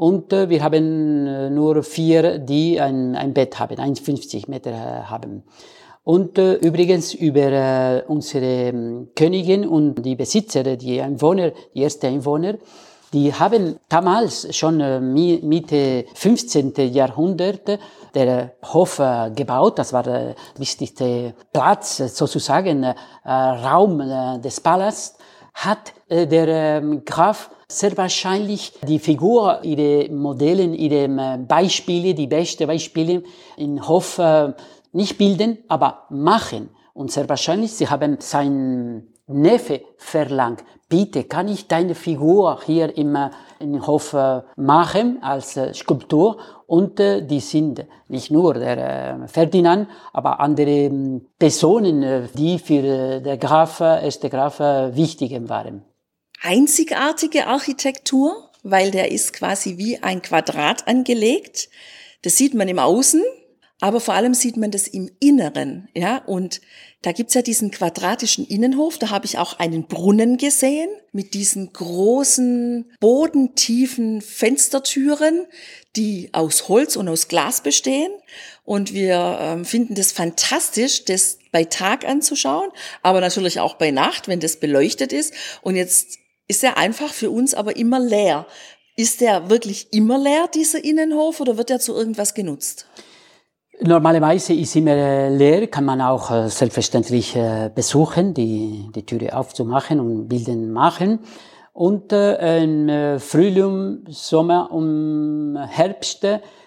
und 0.00 0.32
äh, 0.32 0.48
wir 0.48 0.62
haben 0.62 1.26
äh, 1.26 1.50
nur 1.50 1.82
vier, 1.82 2.38
die 2.38 2.80
ein, 2.80 3.14
ein 3.14 3.34
Bett 3.34 3.58
haben, 3.58 3.76
1,50 3.76 4.48
Meter 4.48 4.70
äh, 4.70 5.02
haben. 5.04 5.42
Und 6.04 6.38
äh, 6.38 6.54
übrigens 6.54 7.12
über 7.12 7.52
äh, 7.52 8.02
unsere 8.08 8.68
äh, 8.68 9.06
Königin 9.14 9.68
und 9.68 9.96
die 9.96 10.16
Besitzer, 10.16 10.62
die 10.78 11.02
Einwohner, 11.02 11.52
die 11.74 11.82
ersten 11.82 12.06
Einwohner, 12.06 12.54
die 13.12 13.34
haben 13.34 13.78
damals 13.90 14.56
schon 14.56 14.80
äh, 14.80 15.00
Mitte 15.00 16.06
15. 16.14 16.72
Jahrhundert 16.94 17.78
der 18.14 18.54
Hof 18.72 19.00
äh, 19.00 19.30
gebaut. 19.36 19.78
Das 19.78 19.92
war 19.92 20.02
der 20.02 20.34
wichtigste 20.56 21.34
Platz, 21.52 21.98
sozusagen 21.98 22.84
äh, 22.84 22.94
Raum 23.22 24.00
äh, 24.00 24.38
des 24.38 24.62
Palastes. 24.62 25.19
Hat 25.60 25.92
äh, 26.08 26.26
der 26.26 26.82
äh, 26.82 26.96
Graf 27.04 27.50
sehr 27.68 27.94
wahrscheinlich 27.98 28.72
die 28.88 28.98
Figur, 28.98 29.60
ihre 29.62 30.10
Modellen, 30.10 30.72
ihre 30.72 31.04
äh, 31.04 31.38
Beispiele, 31.38 32.14
die 32.14 32.26
besten 32.26 32.66
Beispiele 32.66 33.22
in 33.58 33.86
Hof 33.86 34.18
äh, 34.18 34.54
nicht 34.92 35.18
bilden, 35.18 35.58
aber 35.68 36.06
machen. 36.08 36.70
Und 36.94 37.12
sehr 37.12 37.28
wahrscheinlich, 37.28 37.72
sie 37.72 37.88
haben 37.88 38.16
sein 38.20 39.06
Neffe 39.32 39.82
verlangt, 39.96 40.64
bitte, 40.88 41.24
kann 41.24 41.48
ich 41.48 41.68
deine 41.68 41.94
Figur 41.94 42.60
hier 42.64 42.96
im, 42.96 43.14
äh, 43.14 43.30
im 43.58 43.86
Hof 43.86 44.16
machen 44.56 45.22
als 45.22 45.58
Skulptur? 45.74 46.38
Und 46.66 46.98
die 46.98 47.40
sind 47.40 47.84
nicht 48.08 48.30
nur 48.30 48.54
der 48.54 49.26
Ferdinand, 49.26 49.88
aber 50.12 50.40
andere 50.40 50.70
ähm, 50.70 51.26
Personen, 51.38 52.28
die 52.34 52.58
für 52.58 53.20
der 53.20 53.38
Graf, 53.38 53.80
erste 53.80 54.30
Graf 54.30 54.60
wichtig 54.60 55.32
waren 55.48 55.82
einzigartige 56.40 57.46
Architektur, 57.46 58.50
weil 58.62 58.90
der 58.90 59.10
ist 59.10 59.32
quasi 59.32 59.78
wie 59.78 60.02
ein 60.02 60.22
Quadrat 60.22 60.88
angelegt. 60.88 61.68
Das 62.22 62.36
sieht 62.36 62.54
man 62.54 62.68
im 62.68 62.78
Außen, 62.78 63.22
aber 63.80 64.00
vor 64.00 64.14
allem 64.14 64.34
sieht 64.34 64.56
man 64.56 64.70
das 64.70 64.86
im 64.86 65.10
Inneren, 65.20 65.88
ja. 65.94 66.18
Und 66.18 66.60
da 67.02 67.12
gibt's 67.12 67.32
ja 67.32 67.40
diesen 67.40 67.70
quadratischen 67.70 68.46
Innenhof. 68.46 68.98
Da 68.98 69.08
habe 69.08 69.24
ich 69.24 69.38
auch 69.38 69.58
einen 69.58 69.86
Brunnen 69.86 70.36
gesehen 70.36 70.90
mit 71.12 71.32
diesen 71.32 71.72
großen 71.72 72.92
bodentiefen 73.00 74.20
Fenstertüren, 74.20 75.46
die 75.96 76.28
aus 76.32 76.68
Holz 76.68 76.96
und 76.96 77.08
aus 77.08 77.28
Glas 77.28 77.62
bestehen. 77.62 78.12
Und 78.64 78.92
wir 78.92 79.38
ähm, 79.40 79.64
finden 79.64 79.94
das 79.94 80.12
fantastisch, 80.12 81.06
das 81.06 81.38
bei 81.50 81.64
Tag 81.64 82.06
anzuschauen, 82.06 82.70
aber 83.02 83.20
natürlich 83.20 83.60
auch 83.60 83.74
bei 83.74 83.90
Nacht, 83.90 84.28
wenn 84.28 84.40
das 84.40 84.56
beleuchtet 84.60 85.14
ist. 85.14 85.32
Und 85.62 85.76
jetzt 85.76 86.18
ist 86.48 86.62
er 86.62 86.76
einfach 86.76 87.14
für 87.14 87.30
uns 87.30 87.54
aber 87.54 87.76
immer 87.76 87.98
leer. 87.98 88.46
Ist 88.96 89.22
der 89.22 89.48
wirklich 89.48 89.92
immer 89.92 90.18
leer, 90.18 90.48
dieser 90.52 90.84
Innenhof, 90.84 91.40
oder 91.40 91.56
wird 91.56 91.70
er 91.70 91.80
zu 91.80 91.94
irgendwas 91.94 92.34
genutzt? 92.34 92.86
Normalerweise 93.82 94.52
ist 94.52 94.76
immer 94.76 94.90
äh, 94.90 95.34
leer, 95.34 95.66
kann 95.68 95.86
man 95.86 96.02
auch 96.02 96.30
äh, 96.30 96.50
selbstverständlich 96.50 97.34
äh, 97.34 97.70
besuchen, 97.74 98.34
die, 98.34 98.90
die 98.94 99.06
Türe 99.06 99.34
aufzumachen 99.34 100.00
und 100.00 100.28
Bilden 100.28 100.70
machen. 100.70 101.20
Und 101.72 102.12
im 102.12 103.18
Frühling, 103.20 104.04
Sommer 104.08 104.70
und 104.70 105.56
Herbst 105.56 106.26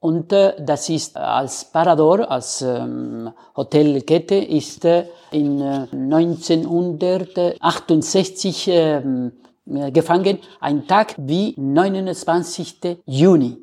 Und 0.00 0.32
äh, 0.32 0.54
das 0.58 0.88
ist 0.88 1.16
als 1.16 1.66
Parador, 1.66 2.28
als 2.28 2.62
ähm, 2.62 3.30
Hotelkette, 3.56 4.34
ist 4.34 4.84
äh, 4.84 5.04
in 5.30 5.60
äh, 5.60 5.86
1968 5.92 8.68
äh, 8.68 9.30
gefangen, 9.92 10.40
ein 10.58 10.88
Tag 10.88 11.14
wie 11.18 11.54
29. 11.56 12.98
Juni, 13.06 13.56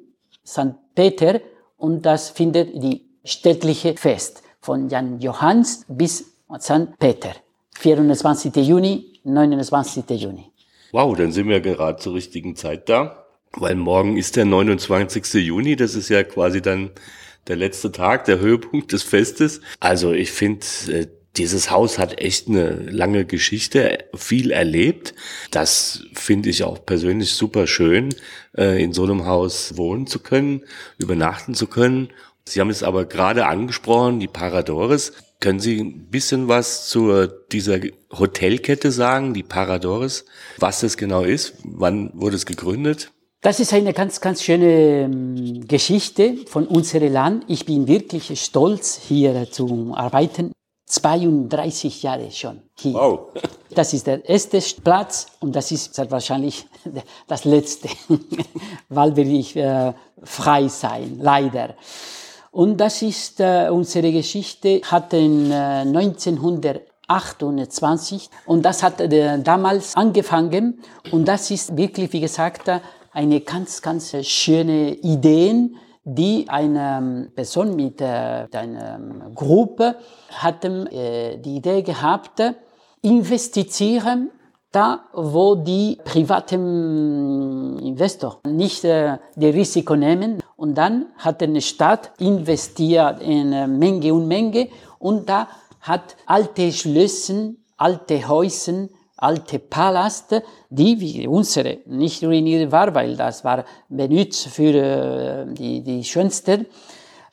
St. 0.46 0.76
Peter, 0.96 1.42
und 1.76 2.06
das 2.06 2.30
findet 2.30 2.82
die 2.82 3.09
städtliche 3.30 3.96
Fest 3.96 4.42
von 4.60 4.90
Jan 4.90 5.20
Johanns 5.20 5.86
bis 5.88 6.34
St. 6.60 6.98
Peter. 6.98 7.34
24. 7.78 8.56
Juni, 8.56 9.20
29. 9.24 10.04
Juni. 10.10 10.52
Wow, 10.92 11.16
dann 11.16 11.32
sind 11.32 11.48
wir 11.48 11.62
gerade 11.62 12.00
zur 12.00 12.16
richtigen 12.16 12.56
Zeit 12.56 12.90
da, 12.90 13.26
weil 13.54 13.76
morgen 13.76 14.18
ist 14.18 14.36
der 14.36 14.46
29. 14.46 15.46
Juni, 15.46 15.76
das 15.76 15.96
ist 15.96 16.10
ja 16.10 16.24
quasi 16.24 16.62
dann 16.62 16.90
der 17.48 17.56
letzte 17.56 17.92
Tag, 17.92 18.26
der 18.26 18.40
Höhepunkt 18.40 18.92
des 18.92 19.04
Festes. 19.04 19.62
Also 19.80 20.12
ich 20.12 20.32
finde, 20.32 20.66
äh, 20.88 21.08
dieses 21.38 21.70
Haus 21.70 22.00
hat 22.00 22.20
echt 22.20 22.48
eine 22.48 22.72
lange 22.72 23.24
Geschichte, 23.24 24.00
viel 24.16 24.52
erlebt. 24.52 25.14
Das 25.52 26.04
finde 26.14 26.50
ich 26.50 26.64
auch 26.64 26.86
persönlich 26.86 27.34
super 27.34 27.68
schön, 27.68 28.10
äh, 28.58 28.84
in 28.84 28.94
so 28.94 29.04
einem 29.04 29.26
Haus 29.26 29.78
wohnen 29.78 30.08
zu 30.08 30.20
können, 30.20 30.64
übernachten 30.98 31.54
zu 31.54 31.68
können 31.68 32.10
Sie 32.50 32.60
haben 32.60 32.72
es 32.72 32.82
aber 32.82 33.06
gerade 33.06 33.46
angesprochen, 33.46 34.20
die 34.20 34.28
Paradores. 34.28 35.14
Können 35.40 35.60
Sie 35.60 35.80
ein 35.80 36.10
bisschen 36.10 36.48
was 36.48 36.90
zu 36.90 37.28
dieser 37.52 37.80
Hotelkette 38.12 38.92
sagen, 38.92 39.36
die 39.36 39.44
Paradores? 39.44 40.26
Was 40.58 40.80
das 40.82 40.98
genau 40.98 41.22
ist? 41.22 41.54
Wann 41.64 42.12
wurde 42.16 42.36
es 42.38 42.48
gegründet? 42.48 43.12
Das 43.42 43.60
ist 43.60 43.72
eine 43.72 43.94
ganz, 43.94 44.20
ganz 44.20 44.42
schöne 44.42 45.04
ähm, 45.04 45.68
Geschichte 45.68 46.38
von 46.48 46.66
unserem 46.66 47.14
Land. 47.14 47.46
Ich 47.48 47.66
bin 47.68 47.88
wirklich 47.88 48.42
stolz, 48.42 49.00
hier 49.08 49.50
zu 49.52 49.94
arbeiten. 49.96 50.52
32 50.88 52.02
Jahre 52.02 52.32
schon 52.32 52.64
hier. 52.78 52.94
Wow. 52.96 53.28
Das 53.76 53.94
ist 53.94 54.08
der 54.08 54.28
erste 54.28 54.60
Platz 54.84 55.28
und 55.42 55.56
das 55.56 55.72
ist 55.72 55.96
wahrscheinlich 56.10 56.66
das 57.28 57.46
letzte, 57.46 57.88
weil 58.90 59.16
will 59.16 59.32
ich 59.32 59.56
äh, 59.56 59.94
frei 60.24 60.68
sein, 60.68 61.20
leider. 61.22 61.76
Und 62.52 62.78
das 62.78 63.02
ist 63.02 63.40
äh, 63.40 63.70
unsere 63.70 64.12
Geschichte, 64.12 64.82
hat 64.84 65.14
in 65.14 65.50
äh, 65.52 65.86
1928 65.86 68.30
und 68.46 68.66
das 68.66 68.84
hat 68.84 69.00
äh, 69.02 69.40
damals 69.40 69.96
angefangen 69.96 70.82
und 71.12 71.28
das 71.28 71.50
ist 71.52 71.78
wirklich, 71.78 72.12
wie 72.14 72.22
gesagt, 72.22 72.72
eine 73.12 73.42
ganz, 73.42 73.82
ganz 73.82 74.16
schöne 74.26 74.94
Idee, 74.96 75.72
die 76.04 76.46
eine 76.48 76.98
ähm, 76.98 77.32
Person 77.36 77.76
mit 77.76 78.02
äh, 78.02 78.48
einer 78.52 78.96
ähm, 78.96 79.36
Gruppe 79.36 79.98
hatten 80.32 80.88
äh, 80.88 81.38
die 81.38 81.58
Idee 81.58 81.84
gehabt, 81.84 82.42
investieren 83.02 84.32
da, 84.72 85.06
wo 85.14 85.56
die 85.56 85.98
privaten 86.04 87.80
Investor 87.80 88.40
nicht 88.48 88.84
äh, 88.84 89.18
die 89.36 89.50
Risiko 89.50 89.96
nehmen. 89.96 90.42
Und 90.60 90.76
dann 90.76 91.06
hat 91.18 91.42
eine 91.42 91.62
Stadt 91.62 92.12
investiert 92.20 93.22
in 93.22 93.54
äh, 93.54 93.66
Menge 93.66 94.14
und 94.14 94.28
Menge 94.28 94.68
und 95.00 95.30
da 95.30 95.48
hat 95.80 96.18
alte 96.26 96.70
Schlösser, 96.74 97.52
alte 97.78 98.28
Häuser, 98.28 98.90
alte 99.16 99.60
Paläste, 99.60 100.44
die 100.70 101.00
wie 101.00 101.26
unsere 101.28 101.78
nicht 101.86 102.22
ruiniert 102.26 102.74
war, 102.74 102.94
weil 102.94 103.16
das 103.16 103.46
war 103.46 103.64
benutzt 103.88 104.50
für 104.50 104.74
äh, 104.74 105.46
die, 105.54 105.82
die 105.82 106.04
schönsten. 106.04 106.66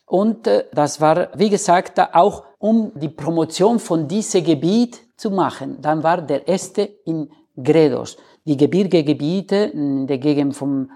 Und 0.07 0.47
äh, 0.47 0.67
das 0.73 1.01
war, 1.01 1.31
wie 1.35 1.51
gesagt, 1.51 1.99
auch 2.15 2.45
um 2.59 2.93
die 2.95 3.09
Promotion 3.09 3.81
von 3.81 4.07
diesem 4.07 4.45
Gebiet 4.45 5.01
zu 5.17 5.33
machen. 5.33 5.79
Dann 5.83 6.01
war 6.05 6.23
der 6.23 6.47
erste 6.47 6.83
in 7.05 7.29
Gredos. 7.61 8.19
Die 8.45 8.57
Gebirgegebiete 8.57 9.57
in 9.57 10.07
der 10.07 10.19
Gegend 10.19 10.55
äh, 10.62 10.87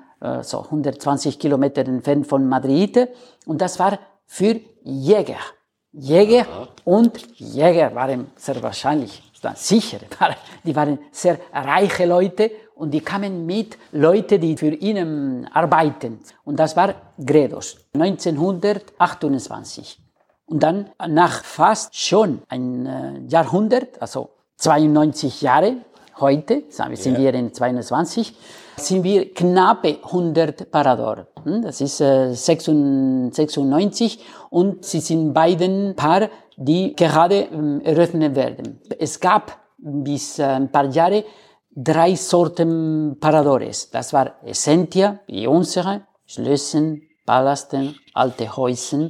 so 0.42 0.62
120 0.62 1.38
Kilometer 1.38 1.87
entfernt 1.87 2.26
von 2.26 2.48
Madrid. 2.48 3.09
Und 3.46 3.61
das 3.61 3.78
war 3.78 3.98
für 4.26 4.61
Jäger. 4.83 5.38
Jäger 5.92 6.42
Aha. 6.42 6.68
und 6.85 7.18
Jäger 7.37 7.92
waren 7.94 8.30
sehr 8.37 8.62
wahrscheinlich, 8.62 9.22
sicher, 9.56 9.98
die 10.64 10.76
waren 10.76 11.00
sehr 11.11 11.38
reiche 11.52 12.06
Leute 12.06 12.50
und 12.76 12.92
die 12.92 13.00
kamen 13.00 13.44
mit 13.44 13.76
Leute, 13.90 14.38
die 14.38 14.56
für 14.56 14.70
ihnen 14.70 15.48
arbeiten. 15.52 16.20
Und 16.44 16.61
das 16.61 16.76
war 16.76 16.94
Gredos, 17.18 17.78
1928. 17.92 20.00
Und 20.46 20.62
dann 20.62 20.90
nach 21.09 21.42
fast 21.44 21.96
schon 21.96 22.42
ein 22.48 22.87
äh, 22.87 23.18
Jahrhundert, 23.28 24.00
also 24.00 24.30
92 24.56 25.42
Jahre, 25.42 25.78
heute, 26.20 26.62
sind 26.68 27.18
wir 27.18 27.35
in 27.35 27.52
22, 27.52 28.33
sind 28.87 29.05
wir 29.05 29.33
knappe 29.33 29.99
100 30.03 30.71
Parador. 30.71 31.27
Hm, 31.45 31.62
das 31.62 31.81
ist 31.81 31.99
96 31.99 34.19
und 34.51 34.85
sie 34.85 35.01
sind 35.01 35.33
beiden 35.33 35.95
Paar, 35.97 36.29
die 36.57 36.95
gerade 36.95 37.49
ähm, 37.53 37.81
eröffnet 37.83 38.35
werden. 38.35 38.81
Es 38.99 39.19
gab 39.19 39.57
bis 39.79 40.38
äh, 40.38 40.45
ein 40.45 40.71
paar 40.71 40.87
Jahre 40.87 41.25
drei 41.75 42.14
Sorten 42.14 43.16
Paradores. 43.19 43.90
Das 43.90 44.12
war 44.12 44.35
Essentia, 44.45 45.21
wie 45.27 45.47
unsere, 45.47 46.03
Schlössen, 46.27 47.03
Palasten, 47.25 47.97
alte 48.14 48.57
Häuser. 48.57 49.09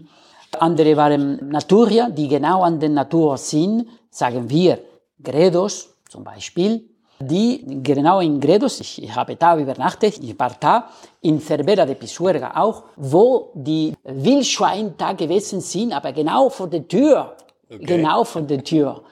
Andere 0.58 0.96
waren 0.96 1.48
Naturia, 1.48 2.10
die 2.10 2.28
genau 2.28 2.62
an 2.62 2.80
der 2.80 2.90
Natur 2.90 3.36
sind, 3.36 3.86
sagen 4.10 4.50
wir 4.50 4.78
Gredos 5.22 5.94
zum 6.08 6.24
Beispiel. 6.24 6.89
Die 7.20 7.82
genau 7.82 8.20
in 8.20 8.40
Gredos, 8.40 8.80
ich 8.80 9.14
habe 9.14 9.36
da 9.36 9.58
übernachtet, 9.58 10.18
ich 10.22 10.38
war 10.38 10.52
da, 10.58 10.88
in 11.20 11.40
Cervera 11.40 11.84
de 11.84 11.94
Pisuerga 11.94 12.52
auch, 12.56 12.84
wo 12.96 13.50
die 13.54 13.94
Wildschweine 14.04 14.94
da 14.96 15.12
gewesen 15.12 15.60
sind, 15.60 15.92
aber 15.92 16.12
genau 16.12 16.48
vor 16.48 16.68
der 16.68 16.88
Tür. 16.88 17.36
Okay. 17.68 17.84
Genau 17.84 18.24
vor 18.24 18.42
der 18.42 18.64
Tür. 18.64 19.02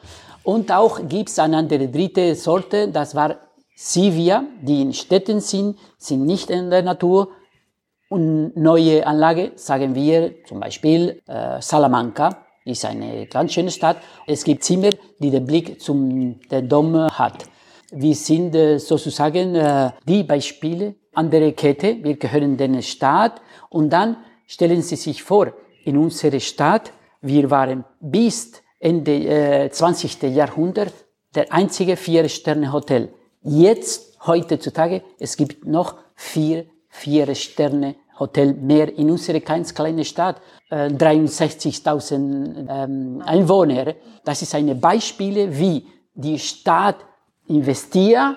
Und 0.43 0.73
auch 0.73 1.01
gibt's 1.07 1.39
eine 1.39 1.59
andere 1.59 1.89
dritte 1.89 2.35
Sorte, 2.35 2.89
das 2.89 3.15
war 3.15 3.37
Sivia, 3.77 4.45
die 4.63 4.83
in 4.83 4.93
Städten 4.93 5.41
sind, 5.41 5.79
sind 5.99 6.25
nicht 6.25 6.51
in 6.51 6.71
der 6.71 6.83
Natur. 6.83 7.29
Und 8.09 8.57
neue 8.57 9.07
Anlage, 9.07 9.53
sagen 9.55 9.95
wir 9.95 10.43
zum 10.47 10.61
Beispiel 10.61 11.23
äh, 11.29 11.61
Salamanca, 11.61 12.45
ist 12.65 12.85
eine 12.85 13.27
ganz 13.27 13.53
schöne 13.53 13.71
Stadt. 13.71 13.99
Es 14.27 14.43
gibt 14.43 14.65
Zimmer, 14.65 14.91
die 15.21 15.31
den 15.31 15.45
Blick 15.45 15.81
zum 15.81 16.41
der 16.51 16.63
Dom 16.63 16.97
hat. 16.97 17.45
Wir 17.91 18.15
sind 18.15 18.55
äh, 18.55 18.79
sozusagen 18.79 19.55
äh, 19.55 19.91
die 20.07 20.23
Beispiele 20.23 20.95
andere 21.15 21.53
Kette. 21.53 21.97
Wir 22.03 22.17
gehören 22.17 22.57
den 22.57 22.83
Staat. 22.83 23.41
Und 23.71 23.91
dann 23.91 24.17
stellen 24.47 24.83
Sie 24.83 24.97
sich 24.97 25.23
vor, 25.23 25.53
in 25.85 25.97
unserer 25.97 26.41
Stadt, 26.41 26.93
wir 27.23 27.51
waren 27.51 27.85
bis 28.01 28.53
Ende 28.79 29.13
äh, 29.13 29.71
20. 29.71 30.23
Jahrhundert 30.35 30.93
der 31.35 31.53
einzige 31.53 31.97
Vier-Sterne-Hotel. 31.97 33.09
Jetzt, 33.43 34.19
heutzutage, 34.27 35.03
es 35.19 35.37
gibt 35.37 35.67
noch 35.67 35.97
vier 36.15 36.67
Vier-Sterne-Hotel 36.89 38.55
mehr 38.55 38.97
in 38.97 39.11
unserer 39.11 39.41
ganz 39.41 39.75
kleinen 39.75 40.05
Stadt. 40.05 40.41
Äh, 40.71 40.89
63.000 40.89 42.67
ähm, 42.69 43.23
Einwohner. 43.25 43.95
Das 44.25 44.43
ist 44.43 44.55
ein 44.55 44.79
Beispiel, 44.79 45.59
wie 45.59 45.87
die 46.15 46.39
Stadt 46.39 46.97
investiert 47.49 48.37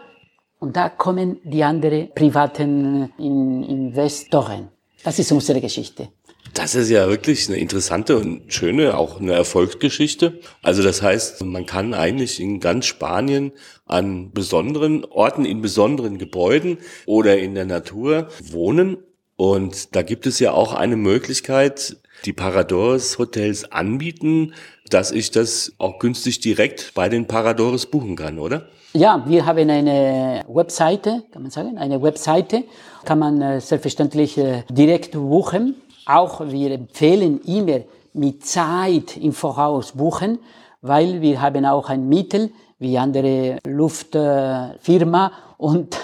und 0.60 0.76
da 0.76 0.90
kommen 0.90 1.40
die 1.44 1.64
anderen 1.64 2.14
privaten 2.14 3.12
Investoren. 3.18 4.70
Das 5.04 5.20
ist 5.20 5.32
unsere 5.32 5.60
Geschichte. 5.60 6.10
Das 6.54 6.76
ist 6.76 6.90
ja 6.90 7.08
wirklich 7.08 7.48
eine 7.48 7.58
interessante 7.58 8.18
und 8.18 8.52
schöne, 8.54 8.98
auch 8.98 9.22
eine 9.22 9.34
Erfolgsgeschichte. 9.34 10.40
Also 10.62 10.84
das 10.84 11.02
heißt, 11.02 11.44
man 11.46 11.66
kann 11.66 11.94
eigentlich 11.94 12.42
in 12.42 12.60
ganz 12.60 12.88
Spanien 12.88 13.54
an 13.86 14.32
besonderen 14.32 15.06
Orten, 15.06 15.46
in 15.46 15.62
besonderen 15.62 16.18
Gebäuden 16.18 16.78
oder 17.06 17.38
in 17.38 17.56
der 17.56 17.66
Natur 17.66 18.28
wohnen. 18.44 18.98
Und 19.38 19.96
da 19.96 20.02
gibt 20.02 20.28
es 20.28 20.40
ja 20.40 20.52
auch 20.52 20.74
eine 20.74 20.98
Möglichkeit, 20.98 21.98
die 22.26 22.34
Paradores 22.34 23.18
Hotels 23.18 23.72
anbieten, 23.72 24.54
dass 24.94 25.12
ich 25.12 25.32
das 25.32 25.74
auch 25.78 26.00
günstig 26.00 26.40
direkt 26.40 26.94
bei 26.94 27.10
den 27.10 27.28
Paradores 27.28 27.86
buchen 27.86 28.16
kann, 28.16 28.40
oder? 28.40 28.68
Ja, 28.94 29.24
wir 29.26 29.46
haben 29.46 29.70
eine 29.70 30.44
Webseite, 30.48 31.24
kann 31.32 31.44
man 31.44 31.52
sagen, 31.52 31.78
eine 31.78 32.02
Webseite, 32.02 32.64
kann 33.06 33.20
man 33.20 33.42
äh, 33.42 33.62
selbstverständlich 33.62 34.38
äh, 34.38 34.64
direkt 34.70 35.14
buchen. 35.14 35.76
Auch 36.06 36.42
wir 36.42 36.72
empfehlen 36.72 37.40
immer 37.46 37.80
mit 38.14 38.46
Zeit 38.46 39.16
im 39.18 39.32
Voraus 39.32 39.94
buchen, 39.94 40.40
weil 40.82 41.22
wir 41.22 41.42
haben 41.42 41.66
auch 41.66 41.90
ein 41.90 42.10
Mittel 42.10 42.52
wie 42.80 42.98
andere 42.98 43.60
Luftfirma 43.66 45.32
und 45.62 45.96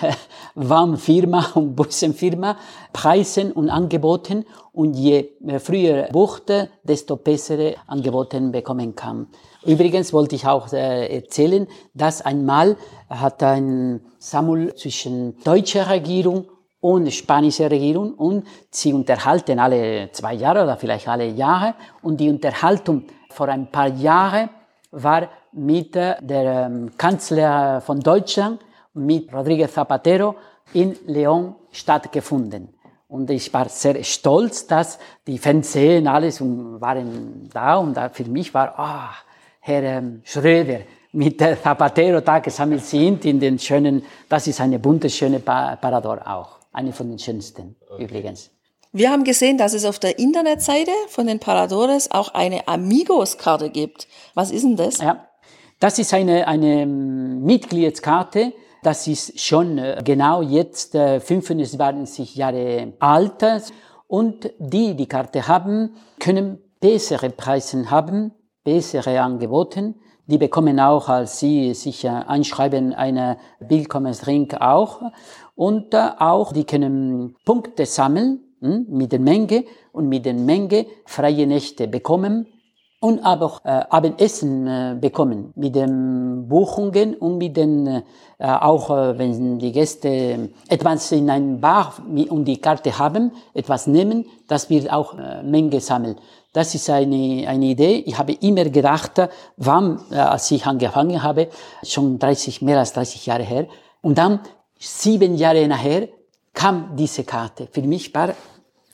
Warmfirma 0.54 1.48
und 1.56 1.76
Bussenfirma 1.76 2.58
Preisen 2.94 3.52
und 3.52 3.72
Angeboten 3.72 4.46
und 4.72 4.94
je 4.94 5.32
früher 5.58 6.10
buchte, 6.12 6.70
desto 6.84 7.16
bessere 7.16 7.76
Angebote 7.88 8.40
bekommen 8.40 8.96
kann. 8.96 9.28
Übrigens 9.66 10.14
wollte 10.14 10.36
ich 10.36 10.46
auch 10.46 10.72
äh, 10.72 11.08
erzählen, 11.08 11.68
dass 11.96 12.22
einmal 12.22 12.78
hat 13.10 13.42
ein 13.42 14.02
Sammel 14.20 14.76
zwischen 14.76 15.42
deutscher 15.44 15.90
Regierung 15.90 16.46
und 16.80 17.12
spanischer 17.12 17.72
Regierung 17.72 18.14
und 18.14 18.46
sie 18.70 18.94
unterhalten 18.94 19.58
alle 19.58 20.12
zwei 20.12 20.36
Jahre 20.36 20.64
oder 20.64 20.78
vielleicht 20.78 21.08
alle 21.08 21.26
Jahre 21.26 21.74
und 22.04 22.20
die 22.20 22.30
Unterhaltung 22.30 23.06
vor 23.32 23.48
ein 23.48 23.72
paar 23.72 23.88
Jahren 23.88 24.52
war 24.92 25.30
mit 25.52 25.96
äh, 25.96 26.16
der 26.22 26.68
ähm, 26.68 26.92
Kanzler 26.96 27.82
von 27.82 28.00
Deutschland, 28.00 28.60
mit 28.98 29.32
Rodríguez 29.32 29.74
Zapatero 29.74 30.36
in 30.74 30.96
León 31.08 31.56
stattgefunden. 31.72 32.70
Und 33.08 33.30
ich 33.30 33.54
war 33.54 33.70
sehr 33.70 34.04
stolz, 34.04 34.68
dass 34.68 35.00
die 35.26 35.38
Fernsehen 35.38 36.08
alles 36.08 36.42
waren 36.42 37.50
da 37.54 37.78
und 37.78 37.98
für 38.12 38.26
mich 38.26 38.54
war, 38.54 38.78
ah, 38.78 39.10
oh, 39.10 39.16
Herr 39.62 39.84
ähm, 39.84 40.22
Schröder 40.24 40.80
mit 41.14 41.40
der 41.40 41.62
Zapatero 41.62 42.20
da 42.22 42.40
gesammelt 42.40 42.84
sind 42.84 43.24
in 43.26 43.40
den 43.40 43.58
schönen, 43.60 44.04
das 44.28 44.48
ist 44.48 44.60
eine 44.60 44.78
bunte, 44.80 45.10
schöne 45.10 45.40
Parador 45.40 46.22
auch. 46.28 46.58
Eine 46.74 46.94
von 46.94 47.10
den 47.10 47.18
schönsten 47.18 47.76
okay. 47.90 48.04
übrigens. 48.04 48.52
Wir 48.92 49.12
haben 49.12 49.24
gesehen, 49.24 49.58
dass 49.58 49.74
es 49.74 49.86
auf 49.86 50.00
der 50.00 50.20
Internetseite 50.20 50.92
von 51.08 51.28
den 51.28 51.40
Paradores 51.40 52.12
auch 52.12 52.34
eine 52.34 52.68
Amigos-Karte 52.68 53.70
gibt. 53.70 54.08
Was 54.34 54.52
ist 54.52 54.64
denn 54.64 54.76
das? 54.76 55.00
Ja, 55.00 55.28
das 55.80 56.00
ist 56.00 56.14
eine, 56.14 56.48
eine 56.48 56.82
ähm, 56.82 57.44
Mitgliedskarte. 57.44 58.54
Das 58.84 59.08
ist 59.08 59.40
schon 59.40 59.78
äh, 59.78 60.02
genau 60.04 60.42
jetzt 60.42 60.94
25 60.94 62.36
äh, 62.36 62.40
Jahre 62.40 62.94
alt. 63.00 63.44
Und 64.08 64.52
die, 64.60 64.96
die 64.96 65.08
Karte 65.08 65.48
haben, 65.48 65.96
können 66.20 66.60
bessere 66.80 67.30
Preise 67.30 67.90
haben, 67.90 68.32
bessere 68.64 69.20
Angebote. 69.20 69.96
Die 70.28 70.38
bekommen 70.38 70.80
auch, 70.80 71.10
als 71.10 71.40
sie 71.40 71.74
sich 71.74 72.08
einschreiben, 72.08 72.94
eine 72.94 73.38
Willkommens 73.60 74.22
Drink 74.22 74.56
auch. 74.60 75.02
Und 75.56 75.94
äh, 75.94 76.10
auch, 76.20 76.54
die 76.54 76.66
können 76.66 77.36
Punkte 77.46 77.86
sammeln 77.86 78.42
hm, 78.62 78.86
mit 78.90 79.12
der 79.12 79.20
Menge 79.20 79.66
und 79.92 80.08
mit 80.08 80.26
der 80.26 80.34
Menge 80.34 80.86
freie 81.06 81.48
Nächte 81.48 81.88
bekommen 81.88 82.48
und 83.00 83.24
aber 83.24 83.62
äh, 83.64 83.70
Abendessen 83.90 84.68
äh, 84.68 84.98
bekommen 85.00 85.54
mit 85.56 85.76
den 85.76 86.48
Buchungen 86.48 87.14
und 87.16 87.38
mit 87.38 87.56
den 87.56 87.88
äh, 87.88 88.04
auch 88.40 88.90
äh, 88.90 89.18
wenn 89.18 89.60
die 89.60 89.72
Gäste 89.72 90.50
etwas 90.68 91.12
in 91.12 91.30
einem 91.30 91.60
Bar 91.60 91.94
und 92.30 92.46
die 92.46 92.58
Karte 92.58 92.98
haben, 92.98 93.32
etwas 93.54 93.88
nehmen, 93.88 94.26
das 94.48 94.70
wird 94.70 94.92
auch 94.92 95.18
äh, 95.18 95.44
Menge 95.44 95.80
sammeln. 95.80 96.16
Das 96.54 96.74
ist 96.74 96.90
eine, 96.90 97.48
eine 97.48 97.66
Idee. 97.66 98.04
Ich 98.06 98.18
habe 98.18 98.34
immer 98.34 98.66
gedacht, 98.66 99.22
wann, 99.58 100.00
äh, 100.10 100.16
als 100.16 100.50
ich 100.50 100.66
angefangen 100.66 101.22
habe, 101.22 101.50
schon 101.84 102.18
30, 102.18 102.64
mehr 102.64 102.80
als 102.80 102.94
30 102.94 103.28
Jahre 103.28 103.44
her. 103.44 103.68
Und 104.02 104.18
dann, 104.18 104.40
sieben 104.80 105.36
Jahre 105.36 105.68
nachher, 105.68 106.08
kam 106.54 106.96
diese 106.96 107.24
Karte. 107.24 107.68
Für 107.72 107.84
mich 107.84 108.14
war 108.16 108.34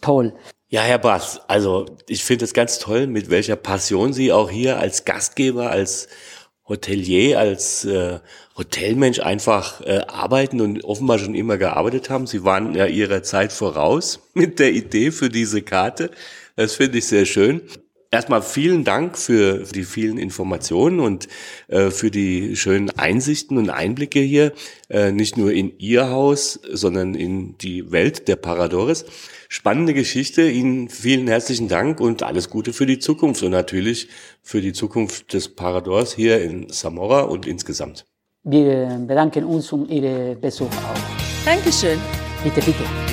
toll. 0.02 0.34
Ja, 0.74 0.82
Herr 0.82 0.98
Bass, 0.98 1.40
also 1.48 1.86
ich 2.08 2.24
finde 2.24 2.46
es 2.46 2.54
ganz 2.56 2.80
toll, 2.80 3.06
mit 3.06 3.30
welcher 3.30 3.56
Passion 3.56 4.12
Sie 4.12 4.32
auch 4.32 4.50
hier 4.50 4.80
als 4.80 5.06
Gastgeber, 5.06 5.70
als 5.70 6.08
Hotelier, 6.68 7.38
als 7.38 7.86
äh, 7.86 8.18
Hotelmensch 8.58 9.20
einfach 9.20 9.82
äh, 9.82 10.02
arbeiten 10.08 10.62
und 10.62 10.84
offenbar 10.84 11.20
schon 11.20 11.36
immer 11.36 11.60
gearbeitet 11.60 12.10
haben. 12.10 12.26
Sie 12.26 12.44
waren 12.44 12.74
ja 12.74 12.88
Ihrer 12.88 13.22
Zeit 13.22 13.54
voraus 13.54 14.22
mit 14.34 14.58
der 14.58 14.72
Idee 14.72 15.12
für 15.12 15.30
diese 15.30 15.62
Karte. 15.62 16.10
Das 16.56 16.74
finde 16.74 16.98
ich 16.98 17.06
sehr 17.06 17.28
schön. 17.28 17.62
Erstmal 18.14 18.44
vielen 18.44 18.84
Dank 18.84 19.18
für 19.18 19.64
die 19.74 19.84
vielen 19.84 20.20
Informationen 20.20 21.00
und 21.00 21.28
äh, 21.68 21.90
für 21.90 22.12
die 22.12 22.56
schönen 22.56 22.92
Einsichten 22.92 23.58
und 23.58 23.72
Einblicke 23.72 24.20
hier, 24.20 24.52
äh, 24.88 25.12
nicht 25.12 25.36
nur 25.36 25.52
in 25.52 25.74
Ihr 25.80 26.12
Haus, 26.12 26.60
sondern 26.72 27.16
in 27.16 27.58
die 27.58 27.92
Welt 27.92 28.28
der 28.28 28.36
Paradores. 28.36 29.06
Spannende 29.50 29.96
Geschichte. 29.96 30.48
Ihnen 30.48 30.90
vielen 30.90 31.28
herzlichen 31.28 31.70
Dank 31.70 32.00
und 32.00 32.22
alles 32.22 32.52
Gute 32.52 32.72
für 32.72 32.86
die 32.86 33.00
Zukunft 33.00 33.42
und 33.42 33.50
natürlich 33.50 34.10
für 34.44 34.62
die 34.62 34.74
Zukunft 34.74 35.34
des 35.34 35.50
Paradors 35.50 36.14
hier 36.14 36.40
in 36.40 36.70
Samora 36.70 37.22
und 37.22 37.48
insgesamt. 37.48 38.06
Wir 38.44 39.04
bedanken 39.08 39.44
uns 39.44 39.72
um 39.72 39.90
Ihren 39.90 40.40
Besuch 40.40 40.68
auch. 40.68 41.46
Dankeschön. 41.46 41.98
Bitte, 42.44 42.62
bitte. 42.62 43.13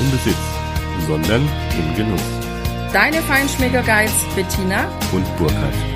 im 0.00 0.10
Besitz, 0.10 0.36
sondern 1.06 1.42
im 1.78 1.94
Genuss. 1.96 2.20
Deine 2.92 3.20
Feinschmecker 3.22 3.82
Guides 3.82 4.24
Bettina 4.34 4.88
und 5.12 5.24
Burkhard. 5.36 5.95